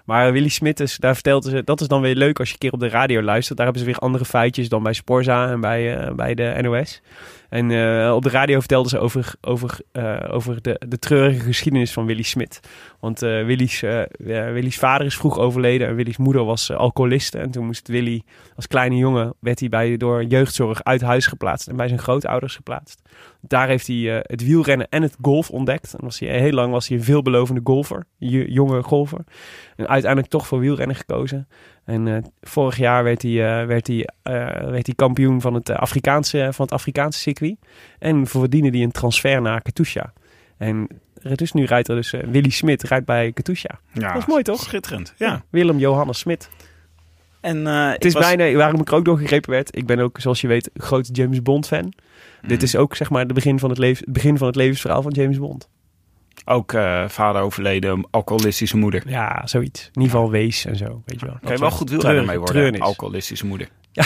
[0.07, 2.59] Maar Willy Smit, is, daar vertelde ze, dat is dan weer leuk als je een
[2.59, 3.57] keer op de radio luistert.
[3.57, 7.01] Daar hebben ze weer andere feitjes dan bij Sporza en bij, eh, bij de NOS.
[7.49, 11.93] En eh, op de radio vertelden ze over, over, eh, over de, de treurige geschiedenis
[11.93, 12.59] van Willy Smit.
[12.99, 13.83] Want Willy's,
[14.17, 17.37] Willy's vader is vroeg overleden en Willy's moeder was alcoholiste.
[17.37, 18.23] En toen moest Willy
[18.55, 22.55] als kleine jongen, werd hij bij, door jeugdzorg uit huis geplaatst en bij zijn grootouders
[22.55, 23.01] geplaatst.
[23.41, 25.93] Daar heeft hij het wielrennen en het golf ontdekt.
[25.93, 29.23] En was hij, heel lang was hij een veelbelovende golfer, jonge golfer.
[29.75, 31.47] En uiteindelijk toch voor wielrennen gekozen.
[31.85, 34.33] En eh, vorig jaar werd hij, eh, werd, hij, eh,
[34.69, 37.55] werd hij kampioen van het, Afrikaanse, van het Afrikaanse circuit.
[37.99, 40.13] En verdiende hij een transfer naar Katusha.
[40.57, 40.87] En
[41.21, 43.79] dus nu rijdt er dus Willy Smit rijdt bij Katusha.
[43.93, 44.61] Ja, Dat is mooi, toch?
[44.61, 45.43] Schitterend, ja.
[45.49, 46.49] Willem Johannes Smit.
[47.41, 49.77] En, Het is bijna, waarom ik er ook doorgegrepen werd.
[49.77, 51.93] Ik ben ook, zoals je weet, groot James Bond fan.
[52.41, 52.47] Mm.
[52.47, 55.01] Dit is ook zeg maar het begin van het, leven, het begin van het levensverhaal
[55.01, 55.69] van James Bond.
[56.49, 59.03] Ook eh, vader overleden, alcoholistische moeder.
[59.05, 59.89] Ja, zoiets.
[59.93, 61.37] In ieder geval wees en zo, weet je wel.
[61.41, 63.69] Kan je wel goed wielrennen mee worden, alcoholistische moeder.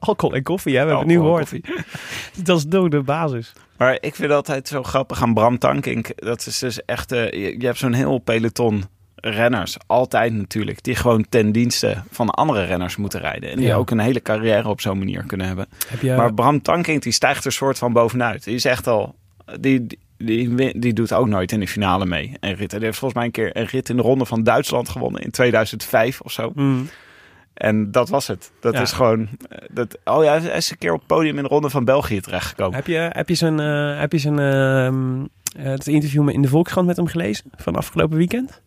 [0.00, 0.80] Alcohol en koffie, hè?
[0.84, 2.46] we hebben het nu Alcohol, gehoord.
[2.46, 3.52] Dat is de basis.
[3.76, 6.08] Maar ik vind altijd zo grappig aan Bram Tankink.
[6.14, 10.94] Dat is dus echt, eh, je, je hebt zo'n heel peloton renners, altijd natuurlijk, die
[10.94, 13.50] gewoon ten dienste van andere renners moeten rijden.
[13.50, 13.76] En die Ja.
[13.76, 15.66] ook een hele carrière op zo'n manier kunnen hebben.
[15.86, 18.44] Heb je, Maar Bram Tankink, die stijgt er soort van bovenuit.
[18.44, 19.14] Die is echt al,
[19.60, 22.36] die, die, die, doet ook nooit in de finale mee.
[22.40, 24.88] En rit, die heeft volgens mij een keer een rit in de ronde van Duitsland
[24.88, 26.52] gewonnen in 2005 of zo.
[26.54, 26.88] Mm.
[27.54, 28.52] En dat was het.
[28.60, 28.80] Dat Ja.
[28.80, 31.48] is gewoon, eh, dat, oh ja, hij is een keer op het podium in de
[31.48, 32.74] ronde van België terechtgekomen.
[32.74, 35.24] Heb je, heb je zijn, eh, heb je zijn ehm,
[35.56, 38.62] eh, het interview in de Volkskrant met hem gelezen van afgelopen weekend?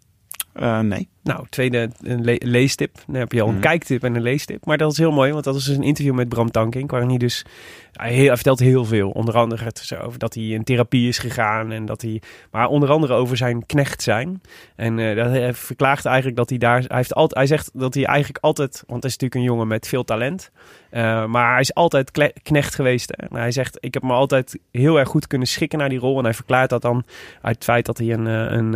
[0.82, 1.10] Nee.
[1.28, 2.96] Nou, tweede een le- leestip.
[3.08, 3.62] Dan heb je al een Mhm.
[3.64, 4.66] kijktip en een leestip.
[4.66, 6.92] Maar dat is heel mooi, want dat is dus een interview met Bram Tankink.
[6.92, 7.46] Waarin hij dus,
[7.94, 9.10] hij, heel- hij vertelt heel veel.
[9.10, 11.72] Onder andere het over dat hij in therapie is gegaan.
[11.72, 14.42] En dat hij, maar onder andere over zijn knecht zijn.
[14.76, 17.94] En eh, dat hij verklaagt eigenlijk dat hij daar, hij, heeft altijd, hij zegt dat
[17.94, 20.52] hij eigenlijk altijd, want hij is natuurlijk een jongen met veel talent.
[20.90, 23.14] eh, maar hij is altijd knecht geweest.
[23.18, 23.28] Hè.
[23.28, 26.18] En hij zegt, ik heb me altijd heel erg goed kunnen schikken naar die rol.
[26.18, 27.04] En hij verklaart dat dan
[27.42, 28.74] uit het feit dat hij een, eh, een,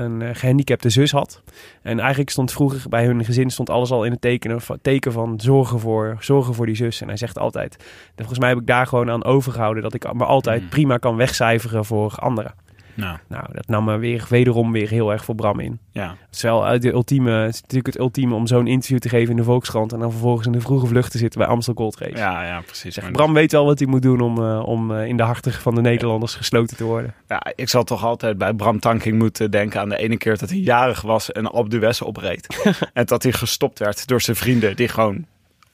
[0.00, 1.42] een eh, gehandicapte zus had.
[1.86, 5.12] En eigenlijk stond vroeger bij hun gezin stond alles al in het teken, van- teken
[5.12, 7.00] van zorgen voor, zorgen voor die zus.
[7.00, 7.76] En hij zegt altijd,
[8.16, 10.68] volgens mij heb ik daar gewoon aan overgehouden dat ik me altijd Mm.
[10.68, 12.54] prima kan wegcijferen voor anderen.
[12.96, 15.78] Nou, Nou, dat nam me weer wederom weer heel erg voor Bram in.
[15.92, 16.16] ja.
[16.26, 19.08] Het is wel uit de ultieme, het is natuurlijk het ultieme om zo'n interview te
[19.08, 21.74] geven in de Volkskrant en dan vervolgens in de vroege vlucht te zitten bij Amstel
[21.74, 22.16] Gold Race.
[22.16, 22.94] Ja, ja, precies.
[22.94, 25.52] Zeg, Bram weet wel wat hij moet doen om, eh, om eh, in de harten
[25.52, 27.14] van de Nederlanders gesloten te worden.
[27.28, 30.50] Ja, ik zal toch altijd bij Bram Tanking moeten denken aan de ene keer dat
[30.50, 32.62] hij jarig was en op de West opreed.
[32.92, 35.24] en dat hij gestopt werd door zijn vrienden die gewoon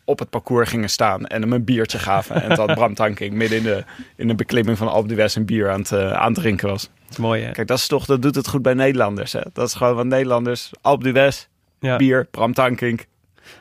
[0.04, 2.42] op het parcours gingen staan en hem een biertje gaven.
[2.42, 3.84] en dat Bram Tanking midden in de,
[4.16, 6.90] in de beklimming van Alpe d'Huez een bier aan het, eh, aan het drinken was.
[7.18, 7.50] Mooi, hè?
[7.50, 9.32] Kijk, dat is toch, dat doet het goed bij Nederlanders.
[9.32, 9.40] Hè?
[9.52, 10.70] Dat is gewoon wat Nederlanders.
[10.80, 11.46] Alpe d'Huez,
[11.80, 11.96] Ja.
[11.96, 13.04] bier, Bram Tankink.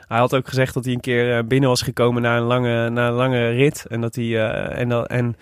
[0.08, 2.90] Hij had ook gezegd dat hij een keer eh, binnen was gekomen na een lange,
[2.90, 3.86] na een lange rit.
[3.88, 5.36] En dat hij eh, en, en,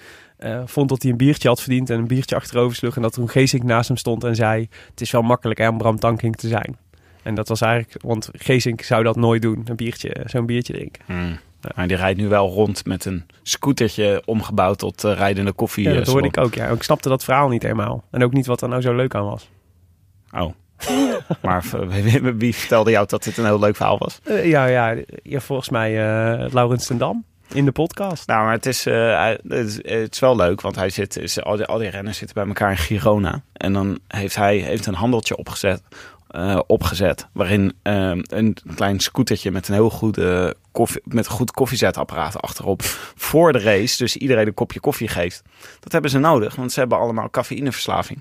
[0.67, 2.97] vond dat hij een biertje had verdiend en een biertje achterover sloeg.
[2.97, 5.79] En dat toen Geesink naast hem stond en zei: Het is wel makkelijk hè, om
[5.79, 6.77] Bram Tankink te zijn.
[7.23, 11.03] En dat was eigenlijk, want Geesink zou dat nooit doen, een biertje, zo'n biertje drinken.
[11.75, 15.85] Maar die rijdt nu wel rond met een scootertje omgebouwd tot eh, rijdende koffie.
[15.85, 16.47] Ja, eh, dat hoorde salon.
[16.49, 16.75] ik ook, ja.
[16.75, 18.05] Ik snapte dat verhaal niet helemaal.
[18.11, 19.49] En ook niet wat er nou zo leuk aan was.
[20.33, 20.53] Oh.
[21.43, 24.21] maar v- wie, vertelde jou dat dit een heel leuk verhaal was?
[24.25, 25.91] Eh, ja, ja, ja, volgens mij
[26.43, 28.27] eh Laurens ten Dam in de podcast.
[28.27, 31.57] Nou, maar het is, eh, het het is wel leuk, want hij zit, is, al,
[31.57, 33.43] die, al die renners zitten bij elkaar in Girona.
[33.53, 35.83] En dan heeft hij heeft een handeltje opgezet,
[36.31, 41.51] eh, opgezet waarin eh, een klein scootertje met een heel goede koffie, met een goed
[41.51, 42.83] koffiezetapparaat achterop
[43.15, 45.43] voor de race, dus iedereen een kopje koffie geeft.
[45.81, 48.21] Dat hebben ze nodig, want ze hebben allemaal cafeïneverslaving.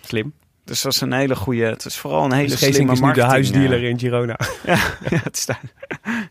[0.00, 0.32] Slim.
[0.66, 3.00] Dus dat is een hele goede, het is vooral een hele Dus slimme Geesink is
[3.00, 4.38] nu de huisdealer eh, in Girona.
[4.66, 4.78] ja,
[5.08, 5.46] ja, het is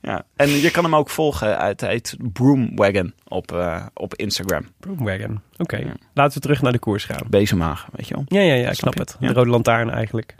[0.02, 0.26] ja.
[0.36, 1.58] En je kan hem ook volgen.
[1.58, 4.64] Het heet Broomwagon op, eh, op Instagram.
[4.80, 5.42] Broomwagon.
[5.58, 5.94] Oké, Ja.
[6.14, 7.22] laten we terug naar de koers gaan.
[7.30, 8.24] Bezemhagen, weet je wel.
[8.28, 9.16] Ja, ja, ja, ik Snap het.
[9.20, 10.36] De rode lantaarn eigenlijk.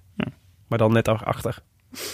[0.68, 1.62] Maar dan net achter.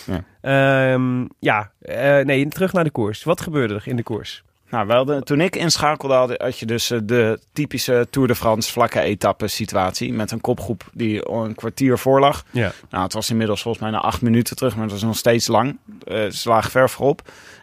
[0.06, 0.24] Ja.
[0.42, 3.24] Ja, ja eh, nee, terug naar de koers.
[3.24, 4.44] Wat gebeurde er in de koers?
[4.72, 8.36] Nou, wel de, toen ik inschakelde had, had je dus eh, de typische Tour de
[8.36, 10.14] France vlakke etappe situatie.
[10.14, 12.44] Met een kopgroep die een kwartier voor lag.
[12.52, 12.72] Ja.
[12.90, 15.48] Nou, het was inmiddels volgens mij na acht minuten terug, maar het was nog steeds
[15.48, 15.78] lang.
[16.04, 17.22] Eh ze lagen ver voorop.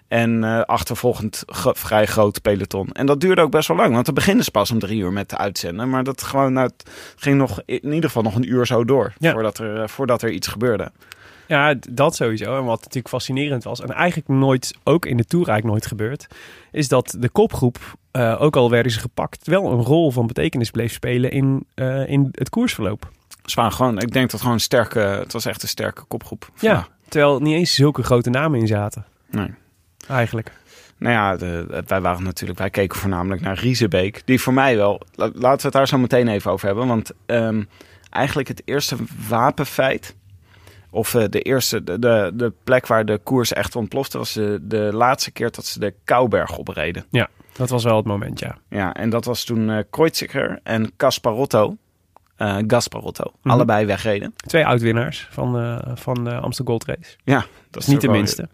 [0.09, 2.89] En eh, achtervolgend ge- vrij groot peloton.
[2.93, 5.13] En dat duurde ook best wel lang, want we beginnen ze pas om drie uur
[5.13, 5.89] met uitzenden.
[5.91, 9.13] Maar dat gewoon, nou, het ging nog in ieder geval nog een uur zo door.
[9.19, 9.33] Ja.
[9.33, 10.91] Voordat, er, eh, voordat er iets gebeurde.
[11.49, 12.57] Ja, dat sowieso.
[12.59, 16.27] En wat natuurlijk fascinerend was, en eigenlijk nooit, ook in de Tour eigenlijk nooit gebeurd,
[16.73, 17.79] is dat de kopgroep,
[18.11, 22.09] eh, ook al werden ze gepakt, wel een rol van betekenis bleef spelen in, eh,
[22.09, 23.11] in het koersverloop.
[23.45, 26.51] Ze waren gewoon, ik denk dat gewoon een sterke, het was echt een sterke kopgroep.
[26.61, 29.51] Ja, terwijl er niet eens zulke grote namen in zaten, Nee.
[30.09, 30.53] eigenlijk.
[30.99, 34.23] Nou ja, de, wij waren natuurlijk, wij keken voornamelijk naar Riesebeek.
[34.25, 36.87] Die voor mij wel, la- laten we het daar zo meteen even over hebben.
[36.87, 37.63] Want ehm,
[38.11, 38.97] eigenlijk het eerste
[39.29, 40.15] wapenfeit,
[40.91, 44.59] of eh, de eerste, de, de, de plek waar de koers echt ontplofte, was de,
[44.63, 47.05] de laatste keer dat ze de Kouberg opreden.
[47.57, 48.57] Dat was wel het moment, ja.
[48.69, 51.77] Ja, en dat was toen eh Kreuziger en Casparotto,
[52.37, 53.51] eh Gasparotto, Mhm.
[53.55, 54.33] allebei wegreden.
[54.37, 57.17] Twee oud-winnaars van, eh, van de Amsterdam Gold Race.
[57.25, 58.49] Ja, Dat is niet de minste.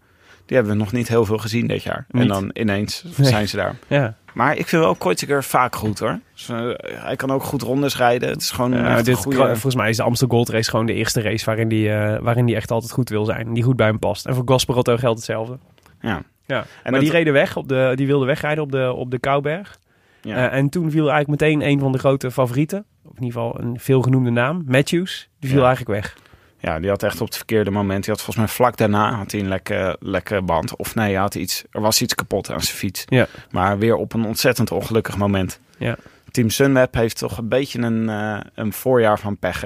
[0.47, 2.07] Die hebben we nog niet heel veel gezien dit jaar.
[2.11, 3.29] En dan ineens Nee.
[3.29, 3.77] zijn ze daar.
[3.89, 6.19] Ja, Maar ik vind wel Kreuziger vaak goed hoor.
[6.35, 8.29] Dus, eh, hij kan ook goed rondes rijden.
[8.29, 9.47] Het is gewoon dit, goede...
[9.47, 12.47] Volgens mij is de Amsterdam Gold Race gewoon de eerste race waarin die, eh, waarin
[12.47, 13.53] die echt altijd goed wil zijn.
[13.55, 14.27] Die goed bij hem past.
[14.27, 15.59] En voor Gasparotto geldt hetzelfde.
[16.01, 16.23] Ja.
[16.47, 16.57] Ja.
[16.59, 19.19] En maar dat- die reden weg, op de, die wilde wegrijden op de, op de
[19.19, 19.79] Kouberg.
[20.21, 20.51] Ja.
[20.51, 22.85] Eh, en toen viel eigenlijk meteen een van de grote favorieten.
[23.05, 24.63] Of in ieder geval een veelgenoemde naam.
[24.67, 25.29] Matthews.
[25.39, 25.67] Die viel Ja.
[25.67, 26.17] eigenlijk weg.
[26.65, 28.05] Ja, die had echt op het verkeerde moment.
[28.05, 30.77] Die had volgens mij vlak daarna had hij een lekke, lekke band.
[30.77, 33.05] Of nee, hij had iets, er was iets kapot aan zijn fiets.
[33.07, 33.27] Ja.
[33.51, 35.61] Maar weer op een ontzettend ongelukkig moment.
[35.79, 35.97] Ja.
[36.31, 39.65] Team Sunweb heeft toch een beetje een, eh, een voorjaar van pech.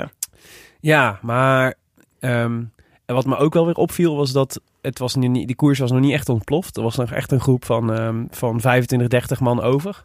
[0.81, 1.75] Ja, maar
[2.21, 2.63] ehm,
[3.05, 5.79] en wat me ook wel weer opviel was dat het was nu niet, die koers
[5.79, 6.77] was nog niet echt ontploft.
[6.77, 10.05] Er was nog echt een groep van, ehm, van 25, 30 man over.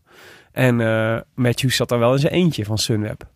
[0.51, 3.27] En eh Matthews zat daar wel in zijn eentje van Sunweb.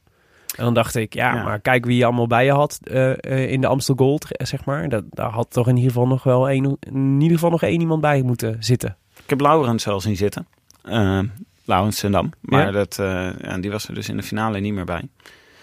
[0.57, 1.43] En dan dacht ik, ja, Ja.
[1.43, 4.65] maar kijk wie je allemaal bij je had eh, eh, in de Amstel Gold, zeg
[4.65, 4.89] maar.
[4.89, 7.79] Dat, daar had toch in ieder geval nog wel één, in ieder geval nog één
[7.79, 8.97] iemand bij moeten zitten.
[9.23, 10.47] Ik heb Laurens wel zien zitten.
[10.83, 11.19] Eh
[11.65, 12.31] Laurens Sendam.
[12.41, 12.71] Maar Ja?
[12.71, 12.95] dat,
[13.41, 15.07] ja, die was er dus in de finale niet meer bij.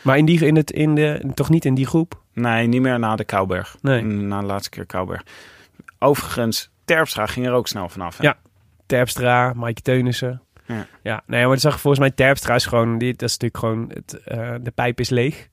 [0.02, 2.22] Maar in die, in het, in de, toch niet in die groep?
[2.32, 3.76] Nee, niet meer na de Kouberg.
[3.80, 4.02] Nee.
[4.02, 5.22] Na de laatste keer Kouberg.
[5.98, 8.16] Overigens, Terpstra ging er ook snel vanaf.
[8.18, 8.24] hè?
[8.24, 8.36] Ja.
[8.86, 10.42] Terpstra, Mike Teunissen.
[10.66, 10.86] Ja.
[11.02, 13.90] ja, nee, maar dat zag volgens mij Terpstra is gewoon, dit, dat is natuurlijk gewoon,
[13.94, 15.48] het, eh, de pijp is leeg.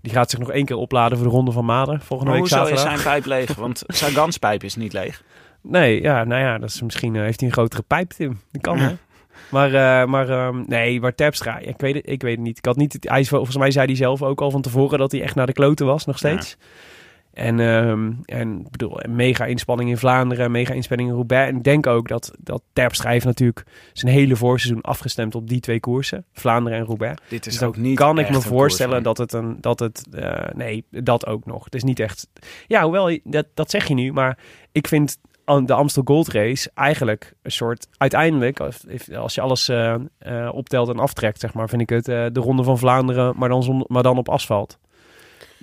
[0.00, 2.50] Die gaat zich nog één keer opladen voor de Ronde van Maden volgende Maar week
[2.50, 3.02] hoezo is zaterdag.
[3.02, 3.54] zijn pijp leeg?
[3.64, 5.22] Want Sagans pijp is niet leeg.
[5.60, 8.40] Nee, ja, nou ja, dat is misschien eh, heeft hij een grotere pijp, Tim.
[8.50, 8.94] Dat kan, hè?
[9.50, 12.58] Maar, eh, maar ehm, nee, maar Terpstra, ik, weet het, ik weet het niet.
[12.58, 15.22] Ik had niet hij volgens mij zei hij zelf ook al van tevoren dat hij
[15.22, 16.56] echt naar de kloten was, nog steeds.
[17.34, 21.50] En, ehm, en bedoel, mega inspanning in Vlaanderen, mega inspanning in Roubaix.
[21.50, 25.60] En ik denk ook dat, dat Terpstra heeft natuurlijk zijn hele voorseizoen afgestemd op die
[25.60, 26.24] twee koersen.
[26.32, 27.22] Vlaanderen en Roubaix.
[27.28, 30.06] Dit is Dus ook niet kan ik me voorstellen koers dat het een dat het
[30.12, 31.64] eh, nee dat ook nog.
[31.64, 32.28] Het is niet echt.
[32.66, 34.38] Ja, hoewel dat dat zeg je nu, maar
[34.72, 38.60] ik vind de Amstel Gold Race eigenlijk een soort uiteindelijk
[39.16, 42.62] als, je alles eh, eh, optelt en aftrekt zeg maar, vind ik het de ronde
[42.62, 44.78] van Vlaanderen, maar dan zon, maar dan op asfalt.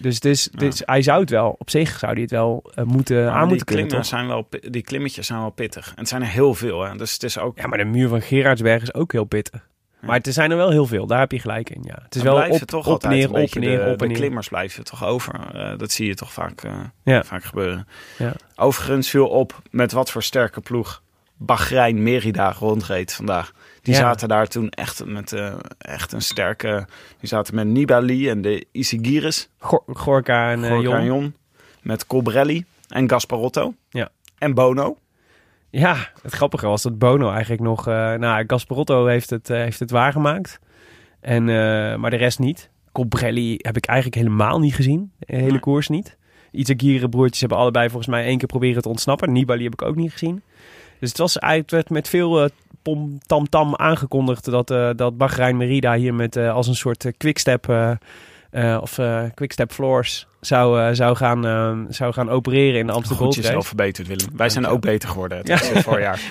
[0.02, 0.50] Dus, is-
[0.86, 3.66] hij zou het wel op zich zou hij het wel eh, moeten aan die, moeten
[3.66, 3.88] kunnen.
[3.88, 4.06] Toch?
[4.06, 5.88] zijn wel, die klimmetjes zijn wel pittig.
[5.88, 6.82] En het zijn er heel veel.
[6.84, 6.96] Hè?
[6.98, 7.58] Dus het is ook...
[7.58, 9.70] Ja, maar de muur van Gerardsberg is ook heel pittig.
[10.00, 11.08] Maar het zijn er wel heel veel.
[11.08, 11.82] Daar heb je gelijk in.
[11.84, 13.98] Ja, het is Dan wel op, toch op altijd neer, op neer, de, op en
[13.98, 14.16] de neer.
[14.16, 15.34] klimmers blijven toch over.
[15.54, 16.72] Eh, dat zie je toch vaak, eh,
[17.04, 17.24] Ja.
[17.24, 17.88] vaak gebeuren.
[18.18, 18.34] Ja.
[18.56, 21.02] Overigens viel op met wat voor sterke ploeg
[21.46, 23.52] Bahrein Merida rondreed vandaag.
[23.82, 24.00] Die Ja.
[24.00, 26.88] zaten daar toen echt met eh, echt een sterke...
[27.20, 29.50] Die zaten met Nibali en de Isigiris.
[29.60, 30.96] Gor- Gorka en eh, Gorka Jon.
[30.96, 31.36] en Jon.
[31.82, 33.74] Met Colbrelli en Gasparotto.
[33.90, 34.10] Ja.
[34.38, 34.98] En Bono.
[35.70, 37.88] Ja, het grappige was dat Bono eigenlijk nog...
[37.88, 40.60] eh nou, Gasparotto heeft het, heeft het waargemaakt.
[41.20, 41.46] En,
[42.00, 42.70] maar de rest niet.
[42.92, 45.12] Colbrelli heb ik eigenlijk helemaal niet gezien.
[45.20, 45.60] De hele Nee.
[45.60, 46.18] koers niet.
[46.52, 49.32] Itagire broertjes hebben allebei volgens mij één keer proberen te ontsnappen.
[49.32, 50.42] Nibali heb ik ook niet gezien.
[51.02, 52.50] Dus het was het werd met veel eh,
[52.82, 57.12] pom tam tam aangekondigd dat, eh dat Bahrein Merida hier met eh, als een soort
[57.18, 57.96] quickstep
[58.82, 59.00] of
[59.34, 64.28] quickstep floors zou, zou, gaan, zou gaan opereren in de Amsterdam Goed jezelf verbeterd, Willem.
[64.36, 65.60] Wij zijn ook beter geworden het Ja.
[65.74, 65.82] ja.
[65.82, 66.22] voorjaar.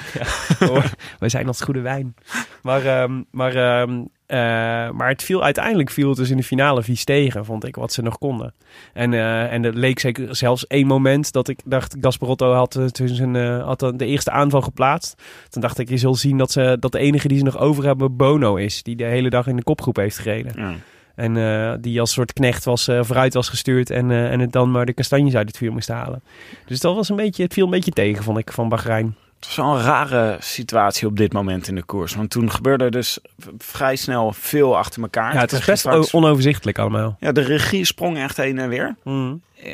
[1.18, 2.14] We zijn als goede wijn.
[2.62, 3.86] Maar, ehm, maar,
[4.30, 7.76] eh, maar het viel uiteindelijk viel het dus in de finale vies tegen, vond ik,
[7.76, 8.54] wat ze nog konden.
[8.92, 13.06] En, eh en het leek zeker zelfs één moment dat ik dacht, Gasparotto had, eh,
[13.06, 15.22] zijn, eh, had de eerste aanval geplaatst.
[15.48, 17.84] Toen dacht ik, je zult zien dat, ze, dat de enige die ze nog over
[17.84, 20.52] hebben Bono is, die de hele dag in de kopgroep heeft gereden.
[20.56, 20.74] Ja.
[21.14, 24.92] En die als soort knecht was, vooruit was gestuurd en, en het dan maar de
[24.92, 26.22] kastanjes uit het vuur moest halen.
[26.66, 29.14] Dus dat was een beetje, het viel een beetje tegen, vond ik, van Bahrein.
[29.40, 32.14] Het was wel een rare situatie op dit moment in de koers.
[32.14, 33.18] Want toen gebeurde er dus
[33.58, 35.34] vrij snel veel achter elkaar.
[35.34, 37.16] Ja, het is best straks- onoverzichtelijk allemaal.
[37.20, 38.96] Ja, de regie sprong echt heen en weer.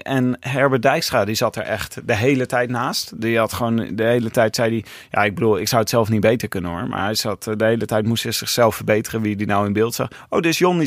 [0.02, 3.20] En Herbert Dijkstra, die zat er echt de hele tijd naast.
[3.20, 4.84] Die had gewoon de hele tijd, zei hij...
[5.10, 6.88] Ja, ik bedoel, ik zou het zelf niet beter kunnen hoor.
[6.88, 9.72] Maar hij zat eh, de hele tijd, moest hij zichzelf verbeteren wie die nou in
[9.72, 10.08] beeld zag.
[10.28, 10.86] Oh, dit is Johnny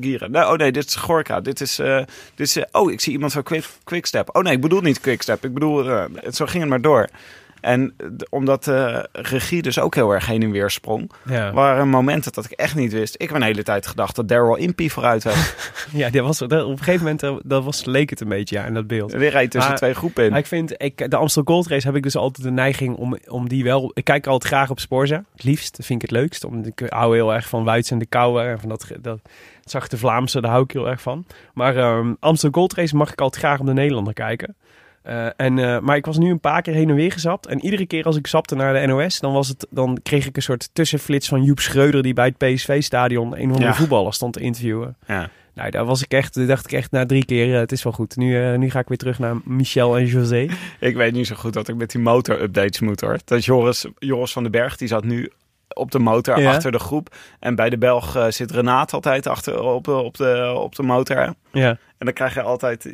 [0.00, 0.30] Gieren.
[0.30, 1.40] Nee, oh nee, dit is Gorka.
[1.40, 1.78] Dit is...
[1.78, 1.96] eh,
[2.34, 4.36] dit is eh, oh, ik zie iemand van Quick, Quickstep.
[4.36, 5.44] Oh nee, ik bedoel niet Quickstep.
[5.44, 5.90] Ik bedoel...
[5.90, 7.08] eh, zo ging het maar door.
[7.60, 7.94] En
[8.30, 11.10] omdat de regie dus ook heel erg heen en weer sprong...
[11.24, 13.14] Ja, waren momenten dat ik echt niet wist.
[13.14, 15.54] Ik heb een hele tijd gedacht dat Daryl Impey vooruit had.
[15.92, 18.56] ja dat was, dat, op een gegeven moment eh, dat was, leek het een beetje
[18.56, 19.10] ja, in dat beeld.
[19.10, 20.30] Die reed tussen Maar- twee groepen in.
[20.30, 23.18] Maar ik vind, ik, de Amstel Gold Race heb ik dus altijd de neiging om,
[23.28, 23.90] om die wel...
[23.94, 25.24] Ik kijk altijd graag op Sporza.
[25.32, 26.44] Het liefst, dat vind ik het leukst.
[26.44, 28.50] Omdat ik hou heel erg van Wuits en de Kouwer.
[28.50, 29.20] En van dat, dat
[29.64, 31.24] zachte Vlaamse, daar hou ik heel erg van.
[31.54, 34.56] Maar ehm Amstel Gold Race mag ik altijd graag op de Nederlander kijken.
[35.02, 37.46] Eh, en, eh, maar ik was nu een paar keer heen en weer gezapt.
[37.46, 40.36] En iedere keer als ik zapte naar de NOS, dan, was het, dan kreeg ik
[40.36, 42.02] een soort tussenflits van Joep Schreuder...
[42.02, 43.74] die bij het PSV-stadion een of andere Ja.
[43.74, 44.96] voetballer stond te interviewen.
[45.06, 45.30] Ja.
[45.54, 47.82] Nou, daar was ik echt, daar dacht ik echt na drie keer, eh, het is
[47.82, 48.16] wel goed.
[48.16, 50.46] Nu, nu ga ik weer terug naar Michel en José.
[50.80, 53.18] Ik weet niet zo goed dat ik met die motor-updates moet hoor.
[53.24, 55.30] Dat Joris, Joris van den Berg, die zat nu
[55.74, 56.50] op de motor Ja.
[56.54, 57.14] achter de groep.
[57.40, 61.34] En bij de Belg zit Renaat altijd achter op, de- op, de, op de motor.
[61.52, 61.68] Ja.
[61.68, 62.84] En dan krijg je altijd...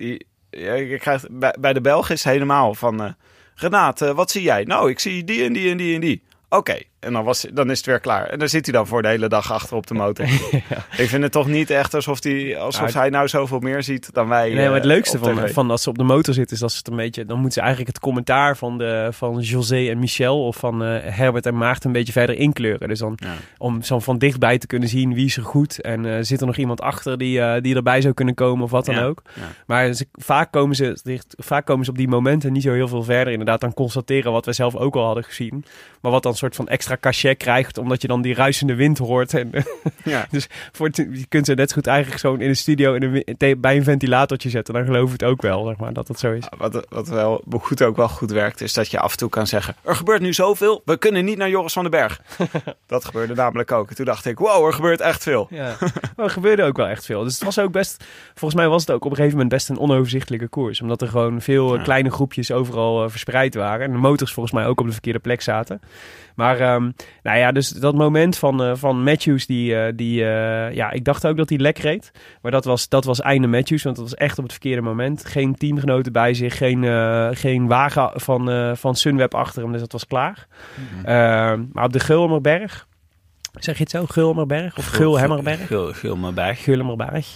[0.62, 1.26] je krijgt,
[1.60, 3.02] bij, de Belg is helemaal van...
[3.02, 3.10] eh
[3.58, 4.62] Renaat, eh, wat zie jij?
[4.64, 6.22] Nou, ik zie die en die en die en die.
[6.48, 8.26] Oké, en dan, was, dan is het weer klaar.
[8.28, 10.24] En dan zit hij dan voor de hele dag achter op de motor.
[11.02, 14.12] Ik vind het toch niet echt alsof, die, alsof Ja, hij nou zoveel meer ziet
[14.12, 15.18] dan wij Nee, maar het eh, leukste
[15.52, 17.24] van, als ze op de motor zitten, is dat ze het een beetje.
[17.24, 21.16] Dan moeten ze eigenlijk het commentaar van, de, van José en Michel of van eh,
[21.16, 22.88] Herbert en Maarten een beetje verder inkleuren.
[22.88, 23.34] Dus dan Ja.
[23.58, 25.80] om zo van dichtbij te kunnen zien wie is er goed.
[25.80, 28.84] En eh, zit er nog iemand achter die, die erbij zou kunnen komen of wat
[28.86, 29.22] dan ook.
[29.66, 32.88] Maar ze, vaak, komen ze, dicht- vaak komen ze op die momenten niet zo heel
[32.88, 33.32] veel verder.
[33.32, 35.64] Inderdaad, dan constateren wat we zelf ook al hadden gezien.
[36.00, 38.98] Maar wat dan een soort van extra cachet krijgt, omdat je dan die ruisende wind
[38.98, 39.34] hoort.
[39.34, 39.50] En,
[40.04, 40.26] Ja.
[40.30, 43.24] dus voor het- je kunt ze net zo goed eigenlijk zo in de studio in
[43.38, 44.74] een, bij een ventilatortje zetten.
[44.74, 46.44] Dan geloof ik het ook wel, zeg maar, dat het zo is.
[46.58, 49.46] Wat, wat wel goed ook wel goed werkt, is dat je af en toe kan
[49.46, 52.20] zeggen: Er gebeurt nu zoveel, we kunnen niet naar Joris van den Berg.
[52.86, 53.88] dat gebeurde namelijk ook.
[53.88, 55.46] En toen dacht ik: Wow, er gebeurt echt veel.
[55.50, 55.74] Ja,
[56.16, 57.22] maar er gebeurde ook wel echt veel.
[57.24, 58.04] Dus het was ook best,
[58.34, 60.80] volgens mij was het ook op een gegeven moment best een onoverzichtelijke koers.
[60.80, 61.82] Omdat er gewoon veel Ja.
[61.82, 63.86] kleine groepjes overal eh, verspreid waren.
[63.86, 65.80] En de motors volgens mij ook op de verkeerde plek zaten.
[66.34, 66.90] Maar ehm,
[67.22, 71.04] nou ja, dus dat moment van, eh, van Matthews, die, eh, die eh, ja, ik
[71.04, 72.10] dacht ook dat hij lek reed.
[72.42, 75.24] Maar dat was, dat was einde Matthews, want dat was echt op het verkeerde moment.
[75.24, 76.84] Geen teamgenoten bij zich, geen,
[77.36, 80.46] geen wagen van, van Sunweb achter hem, dus dat was klaar.
[81.04, 82.86] Ehm, maar op de Gulmerberg,
[83.52, 85.66] zeg je het zo, Gulmerberg of Gulhemmerberg?
[85.66, 86.56] Gul, gul me bij.
[86.56, 87.26] Gulmerberg.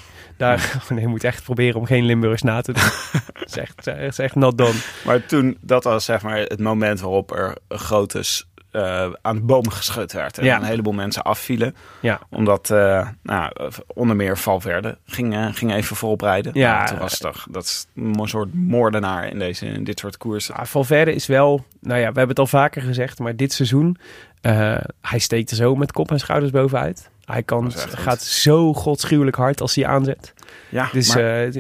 [0.40, 2.83] Daar, nee, je moet echt proberen om geen Limburgs na te doen.
[3.33, 4.79] dat, is echt, dat is echt not done.
[5.05, 8.22] Maar toen, dat was zeg maar het moment waarop er een grote
[8.70, 10.38] eh, aan de boom geschud werd.
[10.38, 10.56] En Ja.
[10.56, 11.74] een heleboel mensen afvielen.
[12.00, 12.20] Ja.
[12.30, 13.52] Omdat, eh, nou,
[13.87, 16.52] onder meer Valverde ging, eh, ging even voorop rijden.
[16.54, 16.74] Ja.
[16.76, 20.54] Nou, toen was toch, dat is een soort moordenaar in, deze, in dit soort koersen.
[20.54, 23.96] Ah, Valverde is wel, nou ja, we hebben het al vaker gezegd, maar dit seizoen,
[25.00, 27.11] hij steekt er zo met kop en schouders bovenuit.
[27.24, 30.35] Hij kan, gaat zo godschuwelijk hard als hij aanzet.
[30.68, 31.52] Ja, Dus maar-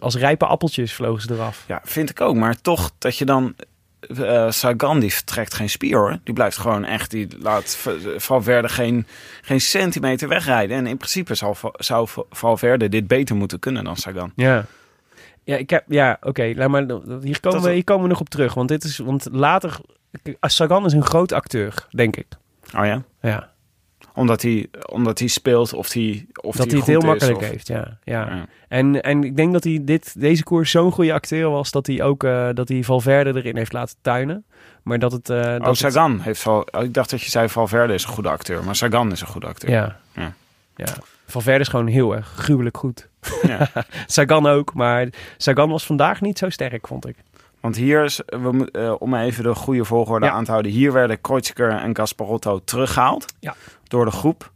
[0.00, 1.64] als rijpe appeltjes vlogen ze eraf.
[1.68, 2.34] Ja, vind ik ook.
[2.34, 3.54] Maar toch dat je dan...
[4.00, 6.18] eh Sagan die vertrekt geen spier hoor.
[6.24, 7.10] Die blijft gewoon echt...
[7.10, 9.06] Die laat Valverde geen,
[9.40, 10.76] geen centimeter wegrijden.
[10.76, 14.32] En in principe zou, zou Valverde dit beter moeten kunnen dan Sagan.
[14.36, 14.64] Ja.
[15.44, 16.52] Ja, ik heb, ja oké.
[16.56, 16.86] laat maar
[17.22, 18.54] hier, komen we, hier komen we nog op terug.
[18.54, 19.80] Want dit is, want later,
[20.40, 22.26] Sagan is een groot acteur, denk ik.
[22.76, 23.02] Oh ja?
[23.20, 23.50] Ja.
[24.20, 27.66] Omdat hij, omdat hij speelt of hij of dat hij het heel makkelijk of- heeft,
[27.68, 27.98] ja.
[28.04, 28.20] ja.
[28.34, 28.46] Ja.
[28.68, 31.70] En, en ik denk dat hij dit, deze koers zo'n goede acteur was...
[31.70, 34.44] dat hij ook eh, dat hij Valverde erin heeft laten tuinen.
[34.82, 35.30] Maar dat het...
[35.30, 36.66] eh, dat Oh, het- Sagan heeft Val...
[36.70, 38.64] oh, Ik dacht dat je zei Valverde is een goede acteur.
[38.64, 39.70] Maar Sagan is een goede acteur.
[39.70, 39.96] ja.
[40.14, 40.32] Ja.
[40.76, 40.86] ja.
[41.26, 43.08] Valverde is gewoon heel erg gruwelijk goed.
[43.42, 43.70] Ja.
[44.06, 47.16] Sagan ook, maar Sagan was vandaag niet zo sterk, vond ik.
[47.60, 50.32] Want hier is, we, moet- eh, om even de goede volgorde Ja.
[50.32, 50.72] aan te houden.
[50.72, 53.54] Hier werden Kreuziger en Gasparotto teruggehaald Ja.
[53.84, 54.50] door de groep.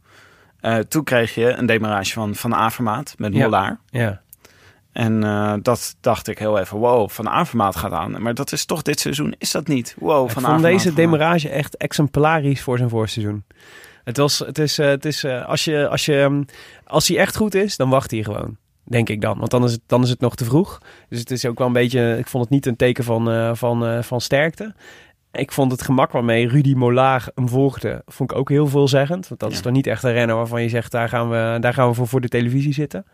[0.59, 3.33] Eh, toen kreeg je een demarage van Van Avermaat met.
[3.33, 3.79] Mollaar.
[3.89, 4.21] Ja.
[4.91, 8.21] En eh, dat dacht ik heel even, wow, Van Avermaat gaat aan.
[8.21, 9.95] Maar dat is toch dit seizoen, is dat niet?
[9.99, 13.43] Wow, Ik Van vond Avermaat deze demarage echt exemplarisch voor zijn voorseizoen.
[14.03, 16.43] Het, was, het is, eh, het is eh, als, je, als, je, ehm,
[16.85, 18.57] als hij echt goed is, dan wacht hij gewoon.
[18.85, 19.37] Denk ik dan.
[19.37, 20.81] Want dan is, het, dan is het nog te vroeg.
[21.09, 22.17] Dus het is ook wel een beetje.
[22.17, 24.75] Ik vond het niet een teken van, eh, van, eh, van sterkte.
[25.31, 29.27] Ik vond het gemak waarmee Rudy Molaar hem volgde, vond ik ook heel veelzeggend.
[29.27, 31.73] Want dat is toch niet echt een renner waarvan je zegt, daar gaan we, daar
[31.73, 33.05] gaan we voor, voor de televisie zitten.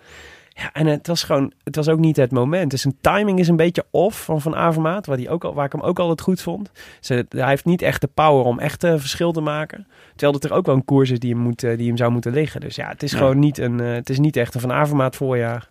[0.53, 2.71] Ja, en het was gewoon, het was ook niet het moment.
[2.71, 5.65] Dus zijn timing is een beetje off van Van Avermaat, waar, die ook al, waar
[5.65, 6.71] ik hem ook altijd goed vond.
[6.99, 9.87] Ze, hij heeft niet echt de power om echt een verschil te maken.
[10.09, 12.11] Terwijl het er ook wel een koers is die hem, moet, eh, die hem zou
[12.11, 12.61] moeten liggen.
[12.61, 13.17] Dus ja, het is Ja.
[13.17, 15.69] gewoon niet, een, eh, het is niet echt een Van Avermaat voorjaar.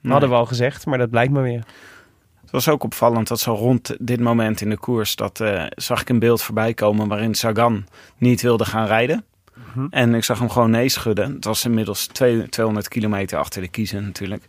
[0.00, 0.12] Nee.
[0.12, 1.64] Hadden we al gezegd, maar dat blijkt maar weer.
[2.40, 5.16] Het was ook opvallend dat zo rond dit moment in de koers...
[5.16, 7.84] dat eh, zag ik een beeld voorbij komen waarin Sagan
[8.18, 9.24] niet wilde gaan rijden.
[9.74, 9.86] Mhm.
[9.90, 11.34] En ik zag hem gewoon nee schudden.
[11.34, 14.48] Het was inmiddels twee- 200 kilometer achter de kiezen natuurlijk.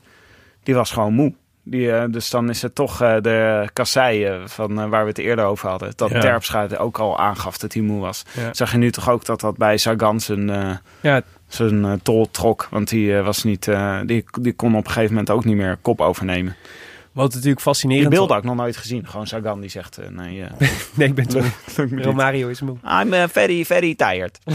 [0.64, 1.34] Die was gewoon moe.
[1.64, 5.18] Die, eh, dus dan is het toch eh, de kassei eh, van waar we het
[5.18, 5.92] eerder over hadden.
[5.96, 6.20] Dat Ja.
[6.20, 8.24] Terpstra ook al aangaf dat hij moe was.
[8.34, 8.54] Ja.
[8.54, 12.68] Zag je nu toch ook dat dat bij Sagan zijn, Ja, zijn tol trok.
[12.72, 13.70] Want die, was niet,
[14.06, 16.56] die, die kon op een gegeven moment ook niet meer kop overnemen.
[17.20, 19.08] Wat natuurlijk Die fascinerend beelden had ik nog nooit gezien.
[19.08, 20.52] Gewoon Sagan die zegt, eh, nee, eh,
[20.96, 21.86] Nee, ik ben moe.
[21.90, 22.06] niet.
[22.06, 22.78] Romario is moe.
[23.02, 24.40] I'm eh, very, very tired.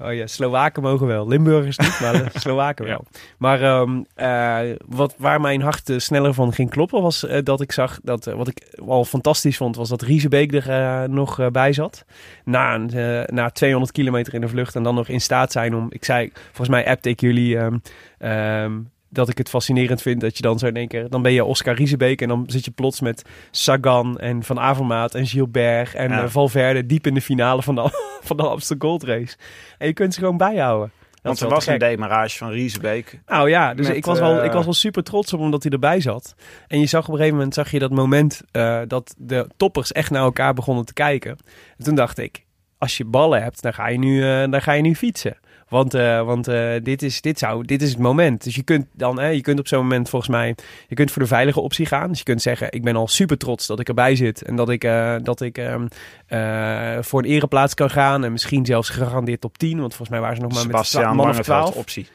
[0.00, 1.28] Oh ja, Slowaken mogen wel.
[1.28, 3.04] Limburgers niet, maar Slowaken wel.
[3.38, 7.98] Maar ehm, eh, wat, waar mijn hart sneller van ging kloppen, was dat ik zag
[8.02, 12.04] dat wat ik al fantastisch vond, was dat Riesebeek er nog bij zat.
[12.44, 15.86] Na, een, na 200 kilometer in de vlucht en dan nog in staat zijn om.
[15.90, 17.58] Ik zei, volgens mij appte ik jullie.
[17.58, 17.76] ehm,
[18.18, 18.72] ehm,
[19.14, 21.08] dat ik het fascinerend vind dat je dan zo in één keer...
[21.08, 25.14] Dan ben je Oscar Riesebeek en dan zit je plots met Sagan en Van Avermaat
[25.14, 26.22] en Gilbert en Ja.
[26.22, 27.88] eh, Valverde diep in de finale van de,
[28.22, 29.36] van de Amsterdam Gold Race.
[29.78, 30.90] En je kunt ze gewoon bijhouden.
[31.10, 33.20] Dat Want er was een demarage van Riesebeek.
[33.26, 35.62] Nou ja, dus met, ik, was wel, eh, ik was wel super trots op omdat
[35.62, 36.34] hij erbij zat.
[36.66, 39.92] En je zag op een gegeven moment zag je dat moment eh, dat de toppers
[39.92, 41.36] echt naar elkaar begonnen te kijken.
[41.78, 42.44] En toen dacht ik,
[42.78, 45.36] als je ballen hebt, dan ga je nu, dan ga je nu fietsen.
[45.68, 48.44] Want, eh, want eh, dit, is, dit, zou, dit is het moment.
[48.44, 50.54] Dus je kunt dan, hè, je kunt op zo'n moment volgens mij,
[50.88, 52.08] je kunt voor de veilige optie gaan.
[52.08, 54.42] Dus je kunt zeggen, ik ben al super trots dat ik erbij zit.
[54.42, 55.86] En dat ik, eh, dat ik ehm,
[56.26, 58.24] eh, voor een ereplaats kan gaan.
[58.24, 59.78] En misschien zelfs gegarandeerd top 10.
[59.80, 61.76] Want volgens mij waren ze nog maar met Sebastian twa- man of Langeveld 12.
[61.76, 62.06] optie.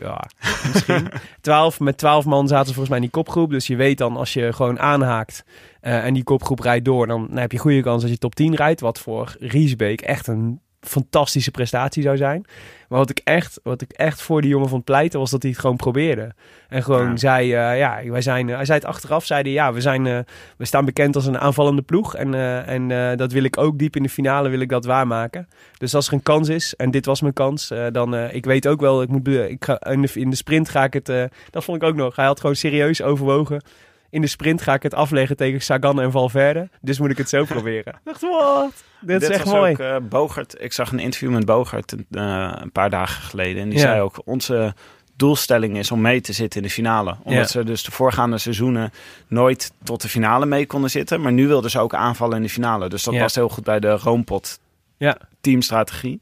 [0.00, 0.24] Ja,
[0.72, 1.08] misschien.
[1.40, 3.50] 12, met 12 man zaten ze volgens mij in die kopgroep.
[3.50, 5.44] Dus je weet dan als je gewoon aanhaakt
[5.80, 8.54] en die kopgroep rijdt door, dan, dan heb je goede kans dat je top 10
[8.54, 8.80] rijdt.
[8.80, 12.44] Wat voor Riesbeek echt een fantastische prestatie zou zijn.
[12.88, 15.50] Maar wat ik echt, wat ik echt voor die jongen vond pleiten, was dat hij
[15.50, 16.32] het gewoon probeerde.
[16.68, 17.16] En gewoon Ja.
[17.16, 20.06] zei, eh, ja, wij zijn, eh, hij zei het achteraf, zei hij, ja, we, zijn,
[20.06, 20.18] eh,
[20.56, 22.14] we staan bekend als een aanvallende ploeg.
[22.14, 22.34] En,
[22.66, 25.48] en dat wil ik ook diep in de finale, wil ik dat waarmaken.
[25.78, 28.80] Dus als er een kans is, en dit was mijn kans, dan, ik weet ook
[28.80, 31.06] wel, ik moet, ik ga, in, de, in de sprint ga ik het,
[31.50, 32.16] dat vond ik ook nog.
[32.16, 33.62] Hij had gewoon serieus overwogen.
[34.10, 36.68] In de sprint ga ik het afleggen tegen Sagan en Valverde.
[36.80, 37.92] Dus moet ik het zo proberen.
[37.92, 38.72] Ik dacht, wat?
[39.00, 39.72] Dit is echt was mooi.
[39.72, 43.62] Ook, eh, Bogert, ik zag een interview met Bogert eh, een paar dagen geleden.
[43.62, 43.84] En die Ja.
[43.84, 44.74] zei ook, onze
[45.16, 47.16] doelstelling is om mee te zitten in de finale.
[47.22, 47.46] Omdat Ja.
[47.46, 48.92] ze dus de voorgaande seizoenen
[49.26, 51.20] nooit tot de finale mee konden zitten.
[51.20, 52.88] Maar nu wilden ze ook aanvallen in de finale.
[52.88, 53.20] Dus dat Ja.
[53.20, 54.58] past heel goed bij de Roompot
[54.96, 55.16] Ja.
[55.40, 56.20] teamstrategie.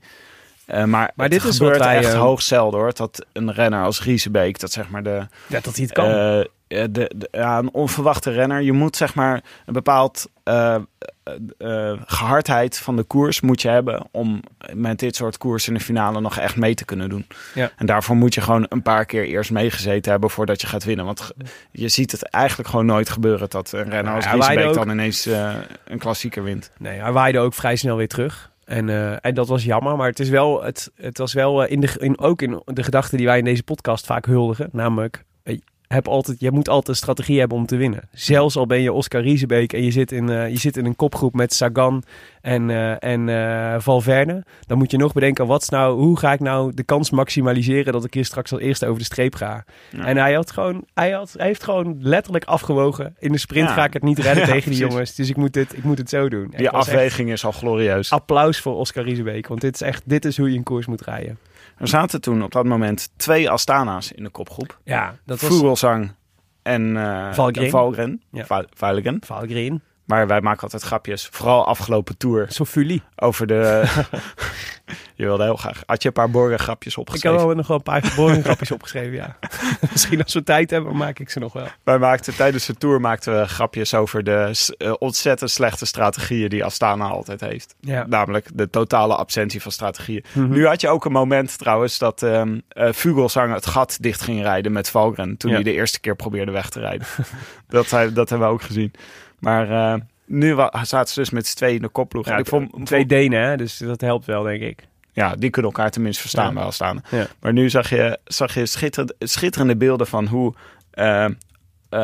[0.67, 2.93] Eh, maar, Maar het dit is gebeurt wat wij, echt eh, hoogst zelden hoor.
[2.95, 6.47] Dat een renner als Riesebeek, dat zeg maar de, Ja, dat hij het kan.
[6.69, 8.61] De, de- ja, een onverwachte renner.
[8.63, 10.83] Je moet zeg maar een bepaald eh, eh,
[11.59, 14.43] eh, gehardheid van de koers moet je hebben om
[14.75, 17.27] met dit soort koers in de finale nog echt mee te kunnen doen.
[17.55, 17.71] Ja.
[17.77, 21.05] En daarvoor moet je gewoon een paar keer eerst meegezeten hebben voordat je gaat winnen.
[21.05, 21.31] Want
[21.71, 24.75] je ziet het eigenlijk gewoon nooit gebeuren dat een renner als Ja, wij Riesebeek ook.
[24.75, 25.55] dan ineens eh,
[25.85, 26.71] een klassieker wint.
[26.79, 28.51] Nee, hij waaide ook vrij snel weer terug.
[28.65, 31.71] En, eh, en dat was jammer, maar het, is wel, het, het was wel eh,
[31.73, 34.69] in de, in, ook in de gedachte die wij in deze podcast vaak huldigen.
[34.73, 35.59] Namelijk, eh,
[35.89, 38.09] heb altijd, je moet altijd een strategie hebben om te winnen.
[38.13, 40.97] Zelfs al ben je Oscar Riesebeek en je zit in, eh, je zit in een
[40.97, 42.03] kopgroep met Sagan
[42.41, 44.45] en, eh, en eh, Valverde.
[44.67, 47.93] Dan moet je nog bedenken, wat is nou, hoe ga ik nou de kans maximaliseren
[47.93, 49.65] dat ik hier straks als eerste over de streep ga.
[49.91, 50.05] Ja.
[50.05, 53.17] En hij, had gewoon, hij, had, hij heeft gewoon letterlijk afgewogen.
[53.19, 53.75] In de sprint Ja.
[53.75, 55.15] ga ik het niet redden Ja, tegen die jongens.
[55.15, 56.53] Dus ik moet, dit, ik moet het zo doen.
[56.57, 58.11] Die afweging is al glorieus.
[58.11, 59.47] applaus voor Oscar Riesebeek.
[59.47, 61.39] Want dit is echt dit is hoe je een koers moet rijden.
[61.77, 64.79] Er zaten toen op dat moment twee Astana's in de kopgroep.
[64.85, 66.13] Ja, dat was Vogelsang
[66.63, 67.71] en eh Valgren.
[67.71, 68.23] Valgren.
[68.31, 68.45] Ja.
[68.45, 69.17] Va- Valgren.
[69.25, 69.83] Valgren.
[70.07, 71.29] Maar wij maken altijd grapjes.
[71.33, 73.03] Vooral afgelopen tour Sofuli.
[73.17, 73.85] over de...
[75.15, 75.83] je wilde heel graag...
[75.87, 77.47] Had je een paar borgen grapjes Ik heb opgeschreven?
[77.47, 79.37] wel nog wel een paar geboren grapjes opgeschreven, ja.
[79.93, 81.67] Misschien als we tijd hebben, maak ik ze nog wel.
[81.83, 86.65] Wij maakten tijdens de tour maakten we grapjes over de eh, ontzettend slechte strategieën die
[86.65, 87.75] Astana altijd heeft.
[87.81, 88.07] Ja.
[88.07, 90.25] Namelijk de totale absentie van strategieën.
[90.33, 90.49] Mhm.
[90.51, 92.43] Nu had je ook een moment trouwens dat eh,
[92.93, 95.37] Vogelsang het gat dicht ging rijden met Valgren.
[95.37, 95.57] Toen Ja.
[95.57, 97.07] hij de eerste keer probeerde weg te rijden.
[97.69, 98.93] dat, dat hebben we ook gezien.
[99.39, 102.27] Maar eh, nu zaten ze dus met z'n tweeën in de kopploeg.
[102.27, 103.57] Ja, ik vond, twee Denen, hè?
[103.57, 104.87] dus dat helpt wel, denk ik.
[105.13, 106.61] Ja, die kunnen elkaar tenminste verstaan Ja.
[106.61, 107.01] Astana.
[107.11, 107.27] Ja.
[107.41, 110.55] Maar nu zag je, zag je schitterende, schitterende beelden van hoe
[110.91, 111.27] eh,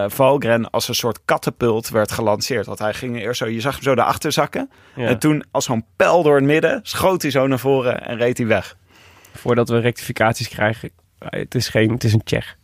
[0.07, 2.67] Valgren als een soort katapult werd gelanceerd.
[2.67, 4.71] Want hij ging eerst zo, je zag hem zo daarachter zakken.
[4.97, 8.39] En toen als zo'n pijl door het midden schoot hij zo naar voren en reed
[8.39, 8.77] hij weg.
[9.35, 12.57] Voordat we rectificaties krijgen, het is, geen, het is een Tsjech.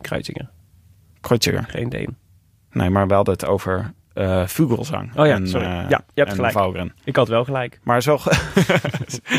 [0.00, 0.50] Kreuziger.
[1.20, 1.64] Kreuziger.
[1.68, 2.16] Geen Deen.
[2.72, 5.16] Nee, maar we hadden het over uh, Vogelsang.
[5.16, 5.66] Oh ja, en, sorry.
[5.66, 6.52] uh, ja, je hebt gelijk.
[6.52, 6.92] Valgren.
[7.04, 7.80] Ik had wel gelijk.
[7.82, 8.18] Maar, zo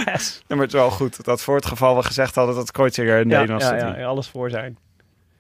[0.06, 0.42] yes.
[0.48, 3.20] ja, maar het is wel goed dat voor het geval we gezegd hadden dat Kreuziger
[3.20, 3.64] een ja, Deen was.
[3.64, 4.78] Ja, ja, alles voor zijn.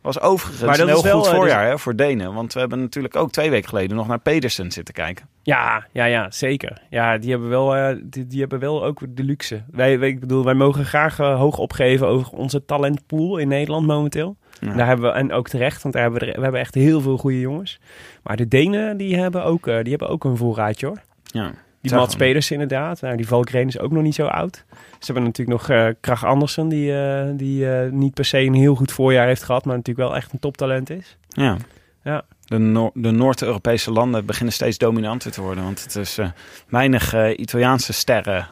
[0.01, 2.33] Was overigens Maar dat een heel is wel, goed eh, voorjaar hè, voor Denen.
[2.33, 5.27] Want we hebben natuurlijk ook twee weken geleden nog naar Pedersen zitten kijken.
[5.43, 6.81] Ja, ja, ja, zeker.
[6.89, 9.63] Ja, die hebben wel, eh, die, die hebben wel ook de luxe.
[9.71, 13.87] Wij, wij- ik bedoel, wij mogen graag eh, hoog opgeven over onze talentpool in Nederland
[13.87, 14.37] momenteel.
[14.59, 14.73] Ja.
[14.73, 17.17] Daar hebben we, en ook terecht, want daar hebben we, we hebben echt heel veel
[17.17, 17.79] goede jongens.
[18.23, 21.01] Maar de Denen, die hebben ook, eh, die hebben ook een voorraadje hoor.
[21.23, 21.51] Ja.
[21.81, 22.15] Die Mats.
[22.15, 23.01] Pedersen inderdaad.
[23.01, 24.63] Nou, die Valkren is ook nog niet zo oud.
[24.99, 28.75] Ze hebben natuurlijk nog eh Krach Andersen, die, eh, die niet per se een heel
[28.75, 31.17] goed voorjaar heeft gehad, maar natuurlijk wel echt een toptalent is.
[31.27, 31.57] Ja.
[32.03, 32.23] Ja.
[32.45, 35.63] De, Noor- de Noord-Europese landen beginnen steeds dominanter te worden.
[35.63, 36.19] Want het is
[36.67, 38.47] weinig Italiaanse sterren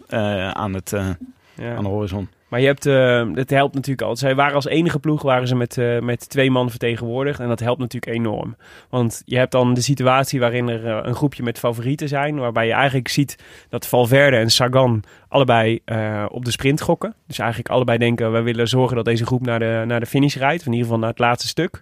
[0.55, 0.89] aan, het,
[1.55, 1.75] Ja.
[1.75, 2.29] aan de horizon.
[2.47, 4.15] Maar je hebt, eh, het helpt natuurlijk al.
[4.15, 7.39] Zij waren als enige ploeg waren ze met, eh, met twee man vertegenwoordigd.
[7.39, 8.55] En dat helpt natuurlijk enorm.
[8.89, 12.35] Want je hebt dan de situatie waarin er eh, een groepje met favorieten zijn.
[12.35, 17.15] Waarbij je eigenlijk ziet dat Valverde en Sagan allebei eh, op de sprint gokken.
[17.27, 20.35] Dus eigenlijk allebei denken, we willen zorgen dat deze groep naar de, naar de finish
[20.35, 20.59] rijdt.
[20.59, 21.79] Of in ieder geval naar het laatste stuk.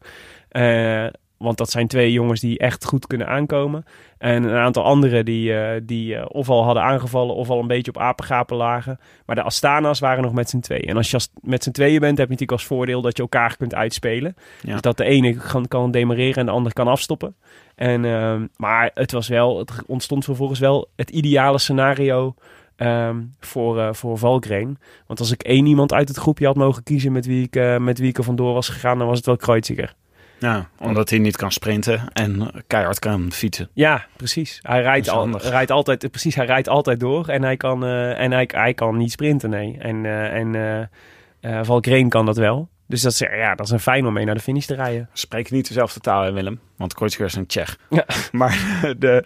[1.37, 3.85] Want dat zijn twee jongens die echt goed kunnen aankomen.
[4.17, 7.67] En een aantal anderen die, eh, die eh, of al hadden aangevallen of al een
[7.67, 8.99] beetje op apengapen lagen.
[9.25, 10.87] Maar de Astana's waren nog met z'n tweeën.
[10.87, 13.57] En als je met z'n tweeën bent, heb je natuurlijk als voordeel dat je elkaar
[13.57, 14.35] kunt uitspelen.
[14.61, 14.71] Ja.
[14.71, 17.35] Dus dat de ene kan, kan demareren en de ander kan afstoppen.
[17.75, 22.35] En, ehm, maar het was wel, het ontstond vervolgens wel het ideale scenario
[22.75, 24.77] ehm, voor, eh voor Valkrein.
[25.07, 27.99] Want als ik één iemand uit het groepje had mogen kiezen met wie ik, met
[27.99, 29.95] wie ik er vandoor was gegaan, dan was het wel Kreuziger.
[30.39, 33.69] Ja, omdat hij niet kan sprinten en keihard kan fietsen.
[33.73, 34.59] Ja, precies.
[34.61, 38.31] Hij rijdt, al, rijdt altijd, precies, hij rijdt altijd door en hij kan, eh, en
[38.31, 39.77] hij, hij kan niet sprinten, nee.
[39.79, 40.55] En, eh en
[41.39, 42.69] eh Valkrein kan dat wel.
[42.87, 45.09] Dus dat is, ja, dat is een fijn om mee naar de finish te rijden.
[45.11, 46.59] We spreken niet dezelfde taal, hè, Willem.
[46.77, 47.77] Want Kreuziger is een Tsjech.
[47.89, 48.05] Ja.
[48.31, 49.23] Maar de,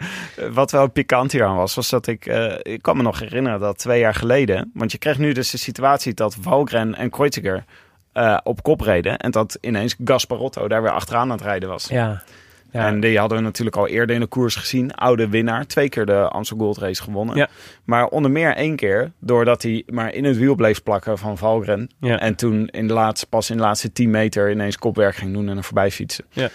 [0.52, 2.26] wat wel pikant hier aan was, was dat ik...
[2.62, 4.72] ik kan me nog herinneren dat twee jaar geleden...
[4.74, 7.66] Want je kreeg nu dus de situatie dat Valgren en Kreuziger
[8.14, 9.18] eh, op kop reden.
[9.18, 11.88] En dat ineens Gasparotto daar weer achteraan aan het rijden was.
[11.88, 12.24] Ja.
[12.72, 12.88] ja.
[12.88, 14.94] En die hadden we natuurlijk al eerder in de koers gezien.
[14.96, 15.68] Oude winnaar.
[15.68, 17.36] Twee keer de Amstel Gold Race gewonnen.
[17.36, 17.48] Ja.
[17.84, 21.90] Maar onder meer één keer doordat hij maar in het wiel bleef plakken van Valgren.
[22.00, 22.20] Ja.
[22.20, 25.50] En toen in de laatste, pas in de laatste 10 meter ineens kopwerk ging doen
[25.50, 26.26] en er voorbij fietsen.
[26.30, 26.50] Ja.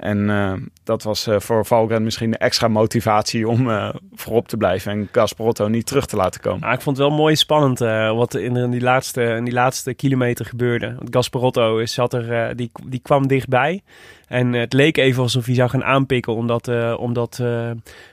[0.00, 0.52] En eh,
[0.84, 5.08] dat was eh, voor Valgren misschien de extra motivatie om eh, voorop te blijven en
[5.12, 6.68] Gasparotto niet terug te laten komen.
[6.68, 9.94] Ah, ik vond het wel mooi spannend wat in, in die laatste, in die laatste
[9.94, 10.94] kilometer gebeurde.
[10.94, 13.82] Want Gasparotto is, zat er, die, die kwam dichtbij.
[14.26, 17.42] En het leek even alsof hij zou gaan aanpikken, omdat, omdat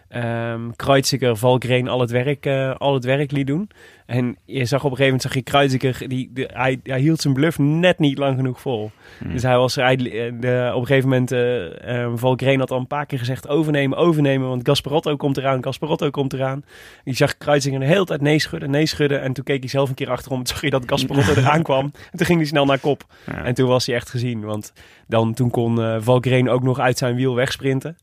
[0.09, 3.69] ehm, Kreuziger Valkrein al het, werk, eh, al het werk liet doen.
[4.05, 7.33] En je zag op een gegeven moment, zag je Kreuziger, die, hij, hij hield zijn
[7.33, 8.91] bluff net niet lang genoeg vol.
[9.17, 9.31] Hmm.
[9.31, 12.87] Dus hij was, hij, eh, de, op een gegeven moment, eh, Valkrein had al een
[12.87, 16.63] paar keer gezegd, overnemen, overnemen, want Gasparotto komt eraan, Gasparotto komt eraan.
[17.03, 19.21] Je zag Kreuziger de hele tijd nee schudden, nee schudden.
[19.21, 20.37] En toen keek hij zelf een keer achterom.
[20.37, 21.85] Toen zag je dat Gasparotto eraan kwam.
[21.85, 23.05] En toen ging hij snel naar kop.
[23.25, 23.43] Ja.
[23.43, 24.41] En toen was hij echt gezien.
[24.41, 24.73] Want
[25.07, 27.97] dan, toen kon eh Valkrein ook nog uit zijn wiel wegsprinten.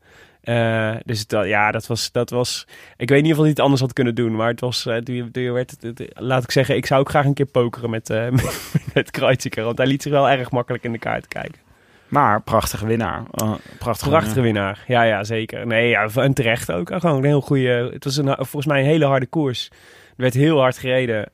[0.45, 2.67] Eh, dus dat, ja, dat was, dat was...
[2.97, 4.37] Ik weet in ieder geval niet anders had kunnen doen.
[4.37, 4.83] Maar het was...
[5.05, 7.91] toen, toen werd, het- het- laat ik zeggen, ik zou ook graag een keer pokeren
[7.91, 9.65] met, eh met, met Kreuziger.
[9.65, 11.63] Want hij liet zich wel erg makkelijk in de kaart kijken.
[12.09, 13.23] Maar prachtige winnaar.
[13.31, 14.79] Eh, prachtige Prachtige winnaar.
[14.87, 15.03] winnaar.
[15.09, 15.67] Ja, ja, zeker.
[15.67, 16.91] Nee, ja, en terecht ook.
[16.95, 17.91] Gewoon een heel goede.
[17.93, 19.69] Het was een, volgens mij een hele harde koers.
[20.17, 21.29] Er werd heel hard gereden.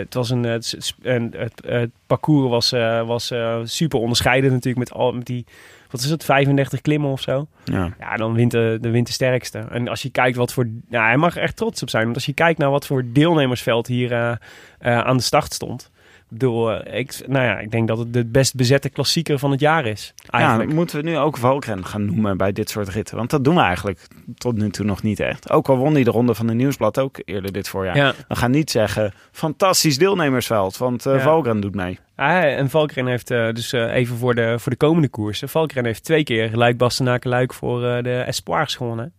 [0.00, 2.70] Het was een, het, het, het parcours was,
[3.06, 3.32] was
[3.76, 5.44] super onderscheidend natuurlijk met al met die.
[5.90, 7.46] Wat is het, 35 klimmen of zo?
[7.64, 7.92] Ja.
[7.98, 9.58] Ja, dan wint de, de, wint de sterkste.
[9.58, 10.68] En als je kijkt wat voor...
[10.88, 12.04] Nou, hij mag er echt trots op zijn.
[12.04, 14.30] Want als je kijkt naar wat voor deelnemersveld hier eh,
[14.78, 15.90] eh, aan de start stond.
[16.30, 19.50] Ik bedoel, eh, ik, nou ja, ik denk dat het de best bezette klassieker van
[19.50, 20.14] het jaar is.
[20.30, 20.68] Eigenlijk.
[20.70, 23.16] Ja, moeten we nu ook Valkren gaan noemen bij dit soort ritten?
[23.16, 24.06] Want dat doen we eigenlijk
[24.36, 25.50] tot nu toe nog niet echt.
[25.50, 27.96] Ook al won hij de ronde van de Nieuwsblad ook eerder dit voorjaar.
[27.96, 28.14] ja.
[28.28, 31.20] We gaan niet zeggen, fantastisch deelnemersveld, want Ja.
[31.20, 31.98] Valkren doet mee.
[32.16, 35.48] Ah, en Valkren heeft eh, dus even voor de, voor de komende koersen.
[35.48, 39.12] Valkren heeft twee keer Luik Bastenaken Luik voor de Espoirs gewonnen.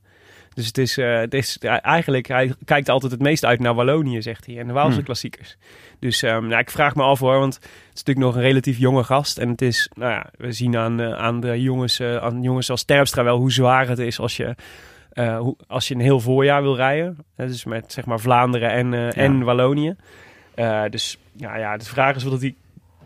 [0.58, 4.22] Dus het is, eh, het is eigenlijk, hij kijkt altijd het meest uit naar Wallonië,
[4.22, 4.58] zegt hij.
[4.58, 5.04] En de Waalse Hmm.
[5.04, 5.58] klassiekers.
[6.00, 8.78] Dus ehm, nou, ik vraag me af hoor, want het is natuurlijk nog een relatief
[8.78, 9.38] jonge gast.
[9.38, 12.84] En het is, nou ja, we zien aan, aan de jongens, eh, aan jongens als
[12.84, 14.56] Terpstra wel hoe zwaar het is als je,
[15.10, 17.18] eh, hoe, als je een heel voorjaar wil rijden.
[17.36, 19.96] Dus met zeg maar Vlaanderen en, en Wallonië.
[20.90, 22.56] Dus ja, ja, de vraag is of dat hij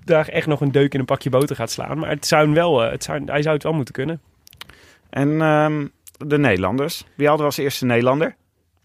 [0.04, 1.99] daar echt nog een deuk in een pakje boter gaat slaan.
[1.99, 4.22] Maar het zou hem wel, het zou, hij zou het wel moeten kunnen.
[5.10, 5.86] En ehm,
[6.26, 7.03] de Nederlanders.
[7.15, 8.36] Wie hadden we als eerste Nederlander?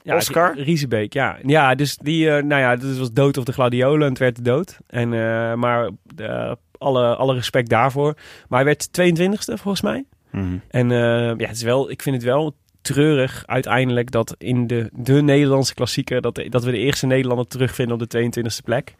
[0.06, 0.58] Ja, Oscar?
[0.58, 1.38] Riesebeek, ja.
[1.42, 4.36] Ja, dus die, eh, nou ja, dat was dood of de gladiolen en het werd
[4.36, 4.78] de dood.
[4.86, 8.14] En, eh, maar eh, alle, alle respect daarvoor.
[8.48, 10.04] Maar hij werd 22e volgens mij.
[10.30, 10.58] Mhm.
[10.68, 15.22] En ja, het is wel, ik vind het wel treurig uiteindelijk dat in de, de
[15.22, 16.20] Nederlandse klassieker...
[16.20, 18.94] Dat, dat we de eerste Nederlander terugvinden op de 22e plek.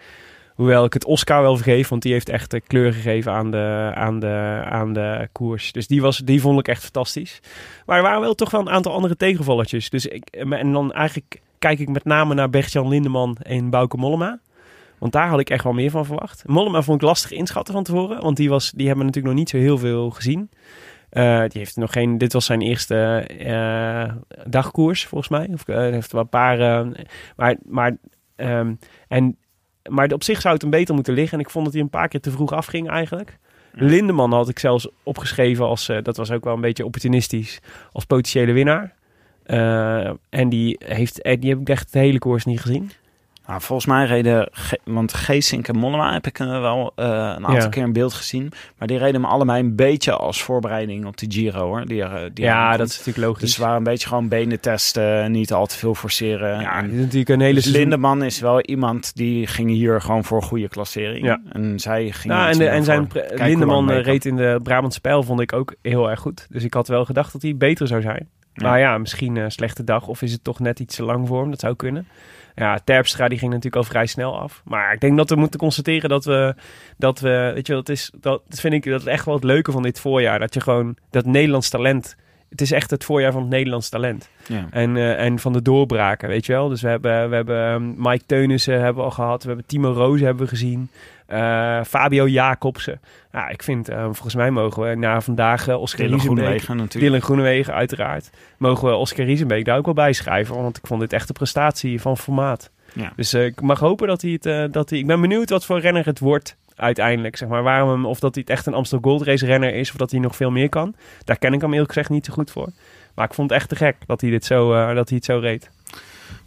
[0.57, 3.93] Hoewel ik het Oscar wel vergeef, want die heeft echt eh, kleur gegeven aan de,
[3.95, 5.73] aan, de, aan de koers.
[5.73, 7.41] Dus die, was, die vond ik echt fantastisch.
[7.87, 9.91] Maar er waren wel toch wel een aantal andere tegenvallertjes.
[9.91, 14.41] Dus ik, en dan eigenlijk kijk ik met name naar Bert-Jan Lindeman en Bouke Mollema.
[14.99, 16.43] Want daar had ik echt wel meer van verwacht.
[16.47, 18.23] Mollema vond ik lastig inschatten van tevoren.
[18.23, 20.51] Want die, was, die hebben natuurlijk nog niet zo heel veel gezien.
[21.11, 22.19] Eh, die heeft nog geen.
[22.19, 24.15] Dit was zijn eerste eh,
[24.47, 25.49] dagkoers, volgens mij.
[25.53, 26.61] Of uh, heeft wel een paar.
[26.61, 27.05] eh,
[27.37, 27.57] maar.
[27.65, 27.97] maar
[28.37, 28.75] ehm,
[29.09, 29.37] en,
[29.89, 31.39] maar op zich zou het hem beter moeten liggen.
[31.39, 33.39] En ik vond dat hij een paar keer te vroeg afging, eigenlijk.
[33.73, 35.89] Lindeman had ik zelfs opgeschreven als.
[35.89, 37.61] eh, dat was ook wel een beetje opportunistisch.
[37.93, 38.95] Als potentiële winnaar.
[39.43, 42.91] Eh, en die, heeft, eh, die heb ik echt de hele koers niet gezien.
[43.47, 44.51] Nou, volgens mij reden,
[44.85, 47.13] want Geesink en Mollema heb ik eh, wel eh, een
[47.47, 47.69] aantal Ja.
[47.69, 48.53] keer in beeld gezien.
[48.79, 51.87] Maar die reden me allebei een beetje als voorbereiding op de Giro hoor.
[51.87, 52.91] Die, die ja, dat komt.
[52.91, 53.41] is natuurlijk logisch.
[53.43, 56.61] Dus ze waren een beetje gewoon benen testen, niet al te veel forceren.
[56.61, 60.25] ja, En natuurlijk een hele dus seizoen- Lindeman is wel iemand die ging hier gewoon
[60.25, 61.25] voor goede klassering.
[61.25, 61.41] Ja.
[61.53, 65.23] En zij ging Nou, en, de, en zijn Lindeman eh, reed in de Brabantse Pijl,
[65.23, 66.47] vond ik ook heel erg goed.
[66.51, 68.29] Dus ik had wel gedacht dat hij beter zou zijn.
[68.53, 68.69] Ja.
[68.69, 70.07] Maar ja, misschien een slechte dag.
[70.09, 71.51] Of is het toch net iets te lang voor hem?
[71.51, 72.09] Dat zou kunnen.
[72.59, 74.63] Ja, Terpstra die ging natuurlijk al vrij snel af.
[74.65, 76.55] Maar ik denk dat we moeten constateren dat we...
[76.97, 79.73] Dat we weet je wel, dat, is, dat vind ik dat echt wel het leuke
[79.73, 80.39] van dit voorjaar.
[80.39, 80.97] Dat je gewoon...
[81.11, 82.17] Dat Nederlands talent...
[82.49, 84.29] Het is echt het voorjaar van het Nederlands talent.
[84.47, 84.67] Ja.
[84.71, 86.69] En, eh, en van de doorbraken, weet je wel.
[86.69, 89.43] Dus we hebben, we hebben ehm, Mike Teunissen hebben we al gehad.
[89.43, 90.91] We hebben Timo Roos hebben we gezien.
[91.27, 93.01] Eh, Fabio Jacobsen.
[93.33, 96.45] Ja, ik vind, eh, volgens mij mogen we na vandaag eh, Oscar Dylan Riesenbeek...
[96.45, 97.05] Groenewegen natuurlijk.
[97.05, 98.31] Dylan Groenewegen, uiteraard.
[98.59, 100.63] Mogen we Oscar Riesenbeek daar ook wel bij schrijven.
[100.63, 102.71] Want ik vond dit echt een prestatie van formaat.
[102.93, 103.13] Ja.
[103.17, 104.73] Dus ik mag hopen dat hij het...
[104.73, 107.37] dat hij, ik ben benieuwd wat voor renner het wordt uiteindelijk.
[107.37, 107.63] Zeg maar.
[107.63, 109.91] Waarom hem, of dat hij het echt een Amstel Gold Race renner is.
[109.91, 110.95] Of dat hij nog veel meer kan.
[111.25, 112.69] Daar ken ik hem eerlijk gezegd niet zo goed voor.
[113.15, 115.39] Maar ik vond het echt te gek dat hij, dit zo, dat hij het zo
[115.39, 115.71] reed.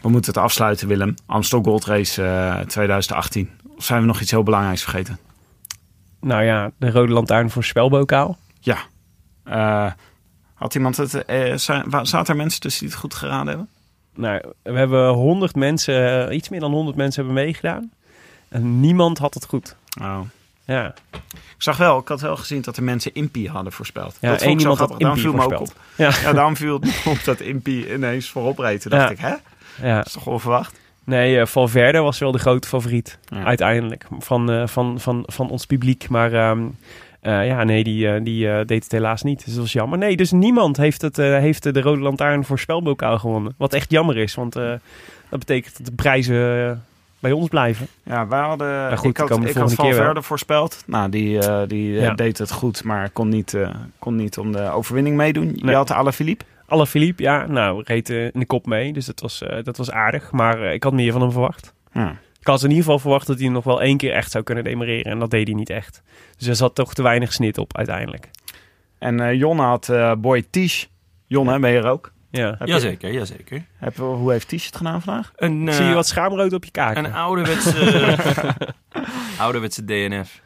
[0.02, 1.14] We moeten het afsluiten Willem.
[1.26, 3.50] Amstel Gold Race eh, 2018.
[3.80, 5.20] Of zijn we nog iets heel belangrijks vergeten?
[6.22, 8.38] Nou ja, de rode lantaarn voor spelbokaal.
[8.60, 8.78] Ja.
[9.44, 9.92] Eh,
[10.54, 11.12] had iemand het...
[11.86, 13.70] wa- zaten er mensen tussen die het goed geraden hebben?
[14.16, 17.92] Nou, we hebben 100 mensen, eh, iets meer dan 100 mensen hebben meegedaan.
[18.50, 19.76] En niemand had het goed.
[20.02, 20.20] Oh.
[20.66, 21.22] Ja, Ik
[21.58, 24.18] zag wel, ik had wel gezien dat er mensen Impi hadden voorspeld.
[24.22, 25.08] ja dat één zo iemand had grappig.
[25.08, 25.74] Daarom Impie viel me ook op.
[25.96, 26.76] Ja, Ja, daarom viel
[27.06, 28.82] op dat Impi ineens voorop reed.
[28.82, 29.10] Toen dacht Ja.
[29.10, 29.88] ik, hè?
[29.88, 29.96] ja.
[29.98, 30.79] Dat is toch onverwacht?
[31.10, 33.20] Nee, eh, Valverde was wel de grote favoriet.
[33.26, 33.44] Ja.
[33.44, 34.06] Uiteindelijk.
[34.20, 36.10] Van, eh, van, van, van ons publiek.
[36.10, 36.60] Maar ehm,
[37.22, 39.46] eh, ja, nee, die, die deed het helaas niet.
[39.46, 39.98] Dus dat was jammer.
[39.98, 43.54] Nee, dus niemand heeft, het, heeft de Rode Lantaarn voor spelbokaal gewonnen.
[43.58, 44.36] Wat echt jammer is.
[44.36, 46.84] Want dat betekent dat de prijzen
[47.20, 47.88] bij ons blijven.
[48.04, 48.98] Ja, wij hadden...
[48.98, 49.74] goed, ik had, ik had.
[49.74, 50.84] Valverde voorspeld.
[50.86, 52.14] Nou, die, die Ja.
[52.14, 53.58] deed het goed, maar kon niet,
[54.00, 55.52] kon niet om de overwinning meedoen.
[55.56, 55.76] Je Nee.
[55.76, 56.46] had Alaphilippe.
[56.70, 58.94] Alle Philippe, ja, nou, reed eh, in de kop mee.
[58.94, 60.32] Dus dat was, eh, dat was aardig.
[60.32, 61.74] Maar eh, ik had meer van hem verwacht.
[61.94, 62.16] Ja.
[62.40, 64.64] Ik had in ieder geval verwacht dat hij nog wel één keer echt zou kunnen
[64.64, 65.12] demereren.
[65.12, 66.02] En dat deed hij niet echt.
[66.38, 68.30] Dus er zat toch te weinig snit op uiteindelijk.
[69.00, 70.90] En eh Jonne had eh, Boy Tisch.
[71.28, 72.12] Jonne, ben je er ook?
[72.32, 72.50] Ja.
[72.58, 73.66] Heb je- Jazeker, jazeker.
[73.78, 75.32] Heb, hoe heeft Tisch het gedaan vandaag?
[75.36, 77.06] Een, zie je wat schaamrood op je kaken.
[77.06, 78.16] een ouderwetse,
[79.40, 80.42] ouderwetse DNF.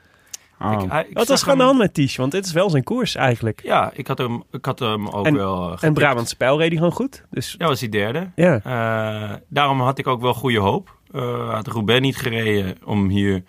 [0.64, 0.84] Oh.
[0.84, 2.16] Ik- hij- ik Wat was er aan de hand met Tisch?
[2.16, 3.62] Want dit is wel zijn koers eigenlijk.
[3.64, 5.72] Ja, ik had hem, ik had hem ook En- wel...
[5.72, 5.94] eh, En.
[5.94, 7.24] Brabantse Pijl reed hij gewoon goed.
[7.30, 8.30] Dus Ja, was hij derde.
[8.36, 8.60] ja.
[8.64, 10.98] Eh, daarom had ik ook wel goede hoop.
[11.12, 13.44] Eh had Roubaix niet gereden om hier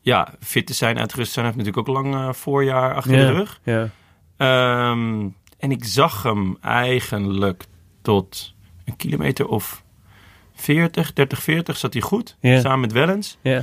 [0.00, 1.46] ja, fit te zijn, uitgerust te zijn.
[1.46, 3.26] Hij heeft natuurlijk ook lang voorjaar achter Ja.
[3.26, 3.60] de rug.
[3.64, 3.88] ja.
[4.36, 5.28] Ehm,
[5.58, 7.64] en ik zag hem eigenlijk
[8.02, 9.82] tot een kilometer of
[10.54, 12.36] 40, 30, 40 zat hij goed.
[12.40, 12.60] Ja.
[12.60, 13.38] Samen met Wellens.
[13.40, 13.62] Ja.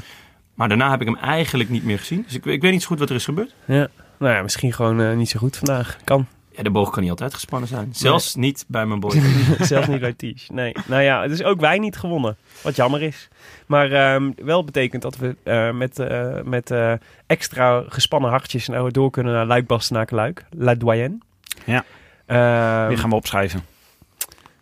[0.62, 2.24] Maar daarna heb ik hem eigenlijk niet meer gezien.
[2.24, 3.56] Dus ik, ik weet niet zo goed wat er is gebeurd.
[3.66, 3.88] ja.
[4.18, 5.98] Nou ja, misschien gewoon eh, niet zo goed vandaag.
[6.04, 6.28] Kan.
[6.52, 7.90] Ja, de boog kan niet altijd gespannen zijn.
[7.92, 9.22] Zelfs niet bij mijn boy.
[9.60, 10.50] Zelfs niet bij Tisch.
[10.54, 10.76] Nee.
[10.86, 12.38] Nou ja, dus ook wij niet gewonnen.
[12.62, 13.28] Wat jammer is.
[13.66, 16.94] Maar ehm, wel betekent dat we eh, met, eh, met eh,
[17.28, 20.46] extra gespannen hartjes nou door kunnen naar Luik, Bastenaken, Luik.
[20.58, 21.18] La Doyenne.
[21.66, 21.84] Ja.
[22.26, 23.64] Ehm, Die gaan we opschrijven.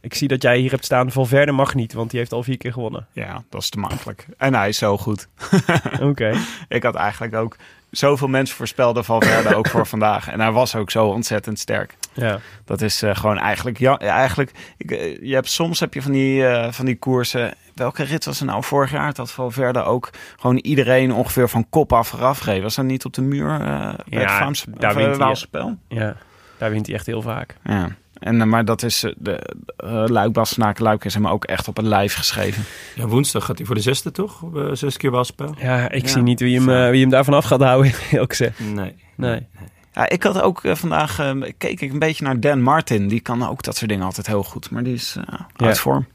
[0.02, 1.12] Ik zie dat jij hier hebt staan.
[1.12, 3.08] Valverde mag niet, want die heeft al vier keer gewonnen.
[3.12, 4.26] Ja, dat is te makkelijk.
[4.38, 5.28] En hij is zo goed.
[6.02, 6.34] Oké.
[6.68, 7.56] Ik had eigenlijk ook
[7.92, 10.28] zoveel mensen voorspelden Valverde ook voor vandaag.
[10.28, 11.94] En hij was ook zo ontzettend sterk.
[12.14, 12.40] Ja.
[12.66, 13.78] Dat is eh, gewoon eigenlijk...
[13.78, 17.54] Ja, eigenlijk ik, eh, je hebt, soms heb je van die, eh, van die koersen...
[17.76, 19.14] Welke rit was er nou vorig jaar?
[19.14, 22.62] Dat Valverde ook gewoon iedereen ongeveer van kop af eraf reed.
[22.62, 25.78] Was dat niet op de muur eh bij het Ja, Vlaamse daar wint hij, spel?
[25.88, 26.16] ja.
[26.58, 27.56] Daar wint hij echt heel vaak.
[27.64, 27.90] Ja.
[28.20, 29.04] En, eh, maar dat is...
[29.04, 32.64] eh, de, uh, Luik, Bastenaken, Luik is hem ook echt op een lijf geschreven.
[32.96, 34.42] Ja, woensdag gaat hij voor de zesde toch?
[34.56, 35.56] Uh, zes keer Waalspel.
[35.58, 36.08] Ja, ik Ja.
[36.08, 38.60] zie niet wie hem, wie hem daarvan af gaat houden, eerlijk gezegd.
[38.60, 38.96] Nee.
[39.16, 39.48] Nee.
[39.94, 43.08] Ja, ik had ook vandaag, eh, keek ik een beetje naar Dan Martin.
[43.08, 44.70] Die kan ook dat soort dingen altijd heel goed.
[44.72, 45.24] Maar die is eh,
[45.56, 45.66] Ja.
[45.66, 46.08] uit vorm.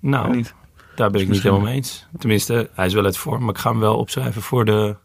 [0.00, 0.54] Nou, Weet niet.
[0.94, 2.06] daar ben ik niet helemaal mee eens.
[2.18, 4.96] Tenminste, hij is wel uit vorm, maar ik ga hem wel opschrijven voor de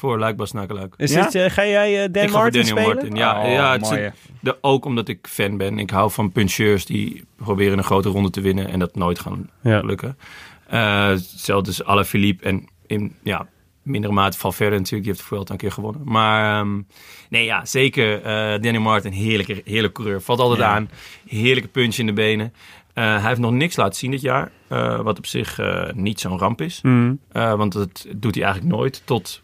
[0.00, 0.94] voor Luik Bastenaken Luik.
[0.96, 1.22] Ja?
[1.22, 2.96] dit, eh, ga jij eh, Dan ik ga voor Martin Daniel spelen?
[2.96, 3.14] Martin.
[3.16, 5.78] Ja, Oh, ja het is de, ook omdat ik fan ben.
[5.78, 9.50] Ik hou van puncheurs die proberen een grote ronde te winnen en dat nooit gaan
[9.62, 9.80] Ja.
[9.80, 10.18] lukken.
[10.66, 13.46] Eh hetzelfde is Alaphilippe en in ja,
[13.82, 15.02] mindere mate Valverde natuurlijk.
[15.02, 16.02] Die heeft de Vuelta een keer gewonnen.
[16.04, 16.80] Maar ehm,
[17.28, 19.12] nee, ja, zeker eh Daniel Martin.
[19.12, 20.20] Heerlijke, heerlijke coureur.
[20.22, 20.66] Valt altijd Ja.
[20.74, 20.90] aan.
[21.26, 22.52] Heerlijke punch in de benen.
[22.94, 24.50] Eh, hij heeft nog niks laten zien dit jaar.
[24.68, 26.78] eh, wat op zich eh, niet zo'n ramp is.
[26.82, 27.18] Mm.
[27.32, 29.42] Eh, want dat doet hij eigenlijk nooit tot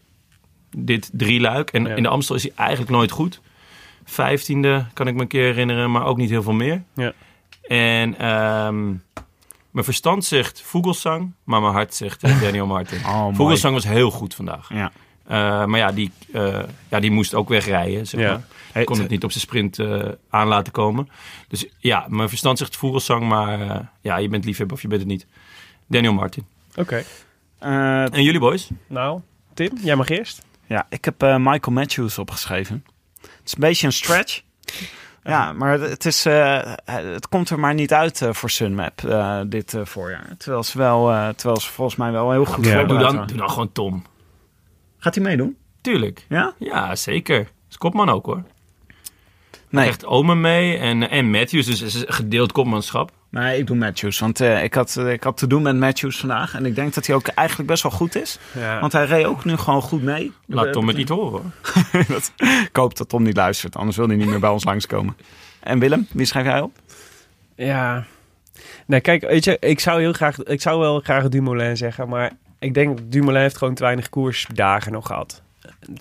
[0.85, 1.69] dit drieluik.
[1.71, 1.95] En Ja.
[1.95, 3.41] in de Amstel is hij eigenlijk nooit goed.
[4.05, 6.83] Vijftiende kan ik me een keer herinneren, maar ook niet heel veel meer.
[6.95, 7.13] Ja.
[7.67, 8.85] En ehm,
[9.71, 12.97] mijn verstand zegt Vogelsang, maar mijn hart zegt eh, Daniel Martin.
[13.05, 13.27] Oh.
[13.35, 14.69] Vogelsang was heel goed vandaag.
[14.73, 14.91] Ja.
[15.25, 18.31] Eh, maar ja die, eh, ja, die moest ook wegrijden, zeg Ja.
[18.31, 18.43] maar.
[18.71, 19.79] Hij kon het niet op zijn sprint
[20.29, 21.09] aan laten komen.
[21.47, 25.09] Dus ja, mijn verstand zegt Vogelsang, maar ja, je bent liefhebber of je bent het
[25.09, 25.25] niet.
[25.87, 26.45] Daniel Martin.
[26.75, 27.03] Oké.
[27.59, 28.69] En jullie boys?
[28.87, 29.21] Nou,
[29.53, 30.45] Tim, jij mag eerst.
[30.67, 32.85] Ja, ik heb eh, Michael Matthews opgeschreven.
[33.21, 34.41] Het is een beetje een stretch.
[35.23, 39.01] Ja, maar het, is, eh, het komt er maar niet uit eh, voor Sunmap
[39.47, 40.35] dit voorjaar.
[40.37, 42.83] Terwijl ze, wel, terwijl ze volgens mij wel heel goed Ja.
[42.83, 44.05] Doe dan, doe dan gewoon Tom.
[44.97, 45.57] Gaat hij meedoen?
[45.81, 46.25] Tuurlijk.
[46.29, 46.53] Ja?
[46.57, 47.47] Ja, zeker.
[47.69, 48.43] Is kopman ook hoor.
[49.69, 49.87] Nee.
[49.87, 53.11] Echt Omen mee en, en Matthews, dus is gedeeld kopmanschap.
[53.29, 54.19] Nee, ik doe Matthews.
[54.19, 56.55] Want eh, ik, had, eh, ik had te doen met Matthews vandaag.
[56.55, 58.39] En ik denk dat hij ook eigenlijk best wel goed is.
[58.59, 58.79] Ja.
[58.79, 60.31] Want hij reed ook nu gewoon goed mee.
[60.45, 61.41] Laat Tom het niet horen
[61.91, 62.03] hoor.
[62.07, 62.31] Dat-
[62.63, 63.75] ik hoop dat Tom niet luistert.
[63.75, 65.17] Anders wil hij niet meer bij ons langskomen.
[65.59, 66.71] En Willem, wie schrijf jij op?
[67.55, 68.05] Ja.
[68.85, 72.31] Nee, kijk, weet je, ik zou heel graag, ik zou wel graag Dumoulin zeggen, maar
[72.59, 75.41] ik denk dat Dumoulin heeft gewoon te weinig koersdagen nog gehad.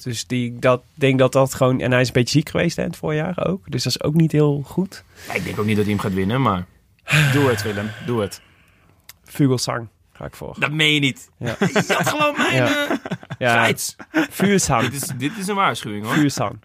[0.03, 2.83] Dus die, dat, denk dat dat gewoon, en hij is een beetje ziek geweest hè,
[2.83, 5.05] in het voorjaar ook, dus dat is ook niet heel goed.
[5.29, 6.65] Ja, ik denk ook niet dat hij hem gaat winnen, maar
[7.33, 7.91] Doe het, Willem.
[8.07, 8.41] Doe het.
[9.25, 10.57] Vugelsang ga ik voor.
[10.59, 11.31] dat meen je niet.
[11.39, 11.55] Ja.
[11.59, 13.67] Je had gewoon mijn Ja.
[13.67, 13.97] eh.
[14.31, 14.83] Vuursang.
[14.83, 16.15] Dit is, dit is een waarschuwing hoor.
[16.15, 16.61] Vuursang.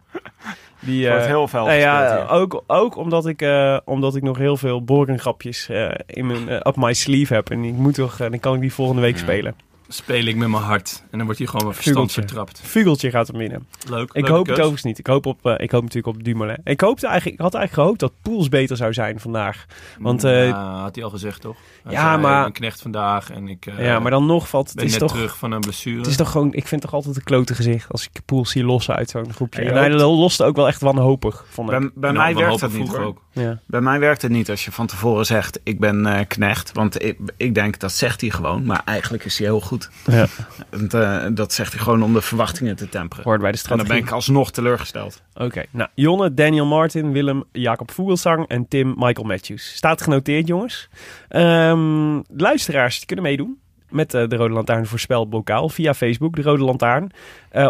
[0.80, 4.38] Die, Wordt eh, heel veel nou ja, ook, ook omdat, ik, eh, omdat ik nog
[4.38, 7.50] heel veel boringgrapjes eh in mijn, up my sleeve heb.
[7.50, 9.56] En ik moet toch, dan kan ik die volgende week spelen.
[9.94, 11.04] Speel ik met mijn hart.
[11.12, 12.22] En dan wordt hij gewoon mijn verstand Vugeltje.
[12.36, 12.62] vertrapt.
[12.70, 13.68] Vugeltje gaat hem winnen.
[13.90, 14.10] Leuk.
[14.14, 15.00] Ik hoop het overigens niet.
[15.00, 16.58] Ik hoop, op, eh, ik hoop natuurlijk op Dumoulin.
[16.64, 19.66] Ik, hoopte eigenlijk, ik had eigenlijk gehoopt dat Poels beter zou zijn vandaag.
[20.00, 21.56] Want eh, Ja, had hij al gezegd toch?
[21.84, 24.70] Hij Ja, zei, maar- Een knecht vandaag en ik eh, ja, maar dan nog valt
[24.70, 25.12] het is net toch...
[25.12, 25.98] terug van een blessure.
[25.98, 28.64] Het is toch gewoon, ik vind toch altijd een klote gezicht als ik Poels zie
[28.64, 29.62] lossen uit zo'n groepje.
[29.62, 31.92] En hij loste ook wel echt wanhopig, vond ik.
[31.96, 33.22] Bij, mij werkt dat niet ook.
[33.34, 33.60] Ja.
[33.66, 36.72] Bij mij werkt het niet als je van tevoren zegt, ik ben eh, knecht.
[36.72, 38.66] Want ik, ik denk, dat zegt hij gewoon.
[38.66, 39.90] Maar eigenlijk is hij heel goed.
[40.06, 40.28] Ja.
[40.70, 43.24] En, eh, dat zegt hij gewoon om de verwachtingen te temperen.
[43.24, 44.02] Hoort bij de En dan strategie.
[44.02, 45.22] ben ik alsnog teleurgesteld.
[45.34, 49.76] Oké, nou, Jonne, Daniel Martin, Willem, Jacob Vogelsang en Tim Michael Matthews.
[49.76, 50.90] Staat genoteerd, jongens.
[51.28, 53.60] Ehm, luisteraars die kunnen meedoen
[53.90, 57.12] met eh, de Rode Lantaarn voorspelbokaal via Facebook, de Rode Lantaarn,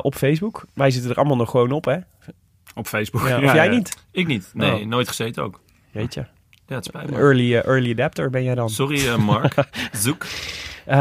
[0.01, 0.65] op Facebook.
[0.73, 1.97] Wij zitten er allemaal nog gewoon op, hè?
[2.75, 3.27] Op Facebook.
[3.27, 3.71] Ja, of Ja, jij ja.
[3.71, 4.05] niet?
[4.11, 4.51] Ik niet.
[4.53, 4.85] Nee, Oh.
[4.85, 5.59] nooit gezeten ook.
[5.91, 6.25] Weet je.
[6.67, 7.19] Ja, het spijt Een me.
[7.19, 8.69] early, eh, early adapter ben jij dan.
[8.69, 9.53] Sorry eh, Mark.
[9.91, 10.25] Zoek.
[10.85, 10.97] Eh,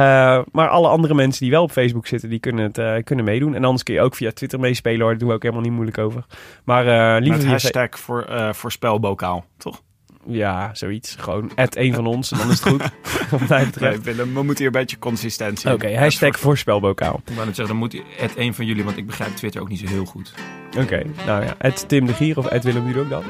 [0.52, 3.54] maar alle andere mensen die wel op Facebook zitten, die kunnen, het, eh, kunnen meedoen.
[3.54, 5.08] En anders kun je ook via Twitter meespelen hoor.
[5.10, 6.24] Daar doen we ook helemaal niet moeilijk over.
[6.64, 9.82] Maar eh liever Met hashtag voor, eh voorspelbokaal, toch?
[10.26, 11.16] Ja, zoiets.
[11.18, 12.82] Gewoon at een van ons en dan is het goed.
[13.30, 14.04] Wat mij betreft.
[14.04, 17.20] Nee, Willem, we moeten hier een beetje consistentie Oké, hashtag voorspelbokaal.
[17.26, 19.68] Ik wou net zeggen, dan moet het een van jullie, want ik begrijp Twitter ook
[19.68, 20.34] niet zo heel goed.
[20.78, 21.54] Oké, nou ja.
[21.58, 23.22] Het Tim de Gier of het Willem Dudok dan.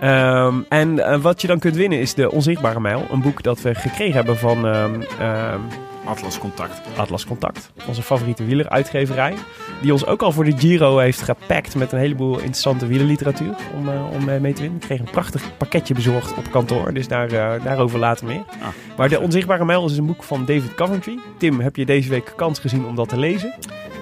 [0.00, 3.06] Ehm, en eh, wat je dan kunt winnen is de Onzichtbare Mijl.
[3.10, 5.60] Een boek dat we gekregen hebben van ehm, ehm,
[6.04, 6.80] Atlas Contact.
[6.96, 7.72] Atlas Contact.
[7.86, 9.34] Onze favoriete wieleruitgeverij.
[9.82, 13.88] Die ons ook al voor de Giro heeft gepakt met een heleboel interessante wielerliteratuur om,
[13.88, 14.80] eh, om eh, mee te winnen.
[14.80, 18.44] Ik kreeg een prachtig pakketje bezorgd op kantoor, dus daar, eh, daarover later meer.
[18.60, 18.68] Ah.
[18.96, 21.18] Maar De Onzichtbare Mijl is een boek van David Coventry.
[21.38, 23.54] Tim, heb je deze week kans gezien om dat te lezen?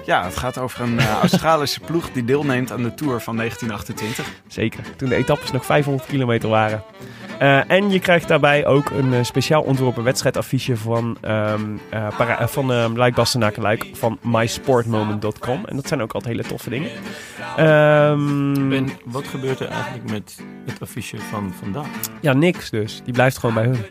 [0.04, 4.26] Ja, het gaat over een eh, Australische ploeg die deelneemt aan de Tour van 1928.
[4.46, 6.82] Zeker, toen de etappes nog 500 kilometer waren.
[7.38, 12.38] Eh, en je krijgt daarbij ook een eh, speciaal ontworpen wedstrijdaffiche van, ehm eh para-
[12.38, 15.64] eh, van ehm Luik Bastenaken van mysportmoment.com.
[15.64, 16.90] En dat zijn ook altijd hele toffe dingen.
[17.56, 21.86] Ehm, En wat gebeurt er eigenlijk met het affiche van vandaag?
[22.20, 23.00] ja, niks dus.
[23.04, 23.84] Die blijft gewoon bij hun.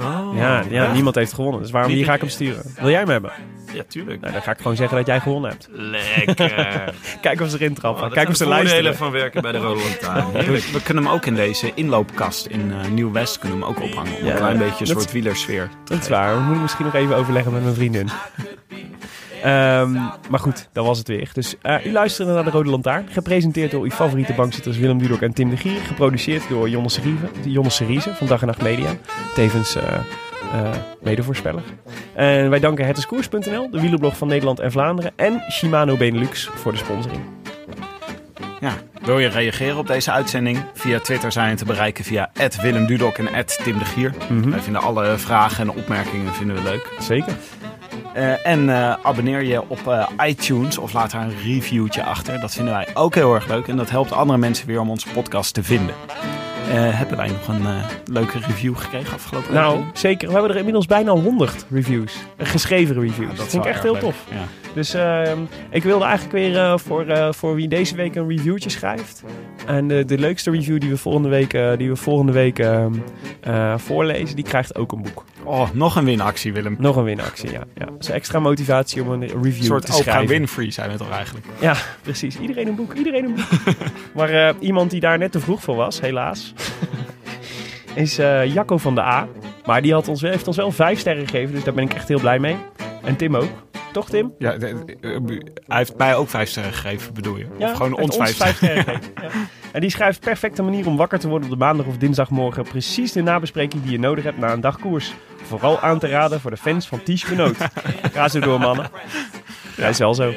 [0.00, 1.62] Oh, ja, ja, niemand heeft gewonnen.
[1.62, 2.62] Dus waarom hier ga ik hem sturen?
[2.80, 3.32] Wil jij hem hebben?
[3.72, 4.20] Ja, tuurlijk.
[4.20, 5.68] Nou, dan ga ik gewoon zeggen dat jij gewonnen hebt.
[5.70, 6.94] Lekker.
[7.20, 8.04] Kijk of ze erin trappen.
[8.06, 8.96] Oh, Kijk of ze luisteren.
[8.96, 10.32] van werken bij de Rode Lantaarn.
[10.52, 13.82] We, we kunnen hem ook in deze inloopkast in eh, Nieuw-West kunnen we hem ook
[13.82, 14.12] ophangen.
[14.18, 15.68] Om Ja, een klein beetje een soort wielersfeer.
[15.84, 16.34] Dat is waar.
[16.34, 18.08] We moeten misschien nog even overleggen met mijn vriendin.
[19.46, 19.92] Ehm,
[20.30, 21.30] maar goed, dat was het weer.
[21.32, 23.06] Dus eh, u luisterde naar de Rode Lantaarn.
[23.10, 25.80] Gepresenteerd door uw favoriete bankzitters Willem Dudok en Tim de Gier.
[25.80, 26.68] Geproduceerd door
[27.44, 28.90] Jonne Seriese van Dag en Nacht Media.
[29.34, 29.98] Tevens eh
[30.52, 30.70] eh,
[31.00, 31.62] medevoorspeller.
[32.14, 35.12] En wij danken hetiskoers.nl, de wielerblog van Nederland en Vlaanderen.
[35.16, 37.20] En Shimano Benelux voor de sponsoring.
[38.60, 38.72] Ja,
[39.02, 40.58] wil je reageren op deze uitzending?
[40.74, 42.30] Via Twitter zijn we te bereiken via
[42.62, 44.12] Willem Dudok en Tim de Gier.
[44.50, 46.92] Wij vinden alle vragen en opmerkingen vinden we leuk.
[46.98, 47.32] Zeker.
[48.16, 52.40] Eh, en eh, abonneer je op eh, iTunes of laat daar een reviewtje achter.
[52.40, 53.68] Dat vinden wij ook heel erg leuk.
[53.68, 55.94] En dat helpt andere mensen weer om onze podcast te vinden.
[56.68, 57.66] Hebben wij nog een
[58.04, 59.60] leuke review gekregen afgelopen week?
[59.60, 60.26] Nou, zeker.
[60.26, 62.16] We hebben er inmiddels bijna 100 reviews.
[62.38, 63.36] Geschreven reviews.
[63.36, 64.00] dat vind ik echt heel leuk.
[64.00, 64.24] tof.
[64.30, 64.44] Ja.
[64.74, 65.38] Dus ehm,
[65.70, 69.22] ik wilde eigenlijk weer voor, voor wie deze week een reviewtje schrijft.
[69.66, 72.92] En de, de leukste review die we volgende week, die we volgende week ehm,
[73.40, 75.24] eh, voorlezen, die krijgt ook een boek.
[75.46, 76.76] Oh, nog een winactie Willem.
[76.78, 77.64] Nog een winactie, ja.
[77.74, 77.84] ja.
[77.84, 80.26] Dat is extra motivatie om een review Een soort te schrijven.
[80.26, 81.46] Winfrey zijn we toch eigenlijk?
[81.60, 82.38] Ja, precies.
[82.38, 83.74] Iedereen een boek, iedereen een boek.
[84.16, 86.54] maar eh, iemand die daar net te vroeg voor was, helaas,
[87.94, 89.28] is eh, Jacco van de A.
[89.64, 92.08] Maar die had ons, heeft ons wel vijf sterren gegeven, dus daar ben ik echt
[92.08, 92.56] heel blij mee.
[93.02, 93.65] En Tim ook.
[93.96, 94.34] Toch, Tim?
[94.38, 95.10] Ja, de- eh,
[95.66, 97.46] hij heeft mij ook vijf sterren gegeven, bedoel je?
[97.58, 98.56] Ja, of gewoon ons vijf sterren?
[98.58, 99.00] gegeven.
[99.22, 99.28] Ja.
[99.72, 102.62] En die schrijft perfecte manier om wakker te worden op de maandag of dinsdagmorgen.
[102.64, 105.14] Precies de nabespreking die je nodig hebt na een dagkoers.
[105.42, 107.56] Vooral aan te raden voor de fans van Ties Benoot.
[108.12, 108.90] Ga zo door, mannen.
[109.76, 110.32] Ja, is wel zo.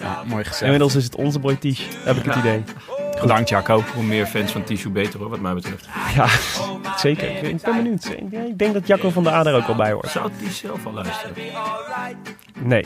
[0.00, 0.62] Ja, mooi gezegd.
[0.62, 2.62] Inmiddels is het onze boy Ties, heb ik het idee.
[3.20, 3.82] Bedankt Jacco.
[3.94, 5.88] Hoe meer fans van Tissue beter hoor, wat mij betreft.
[6.14, 6.26] Ja,
[7.06, 7.28] zeker.
[7.28, 8.14] Ik ben benieuwd.
[8.48, 10.08] Ik denk dat Jacco van der A daar ook al bij hoort.
[10.08, 11.34] Zou die zelf al luisteren?
[12.58, 12.84] Nee,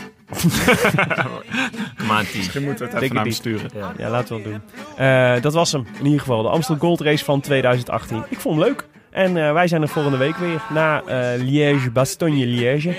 [1.99, 2.53] Kom aan, Ties.
[2.53, 3.71] Je moet het even naar hem sturen.
[3.75, 3.93] Ja.
[3.99, 4.63] ja, laten we het doen.
[4.97, 5.87] Eh, dat was hem.
[5.99, 8.25] In ieder geval de Amstel Gold Race van 2018.
[8.29, 8.87] Ik vond hem leuk.
[9.11, 12.95] En eh, wij zijn er volgende week weer na eh Liège, Bastogne-Liège.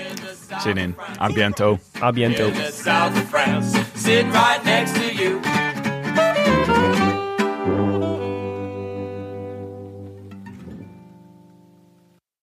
[0.58, 0.96] Zin in.
[1.20, 1.78] A biento.
[2.02, 2.50] A biento.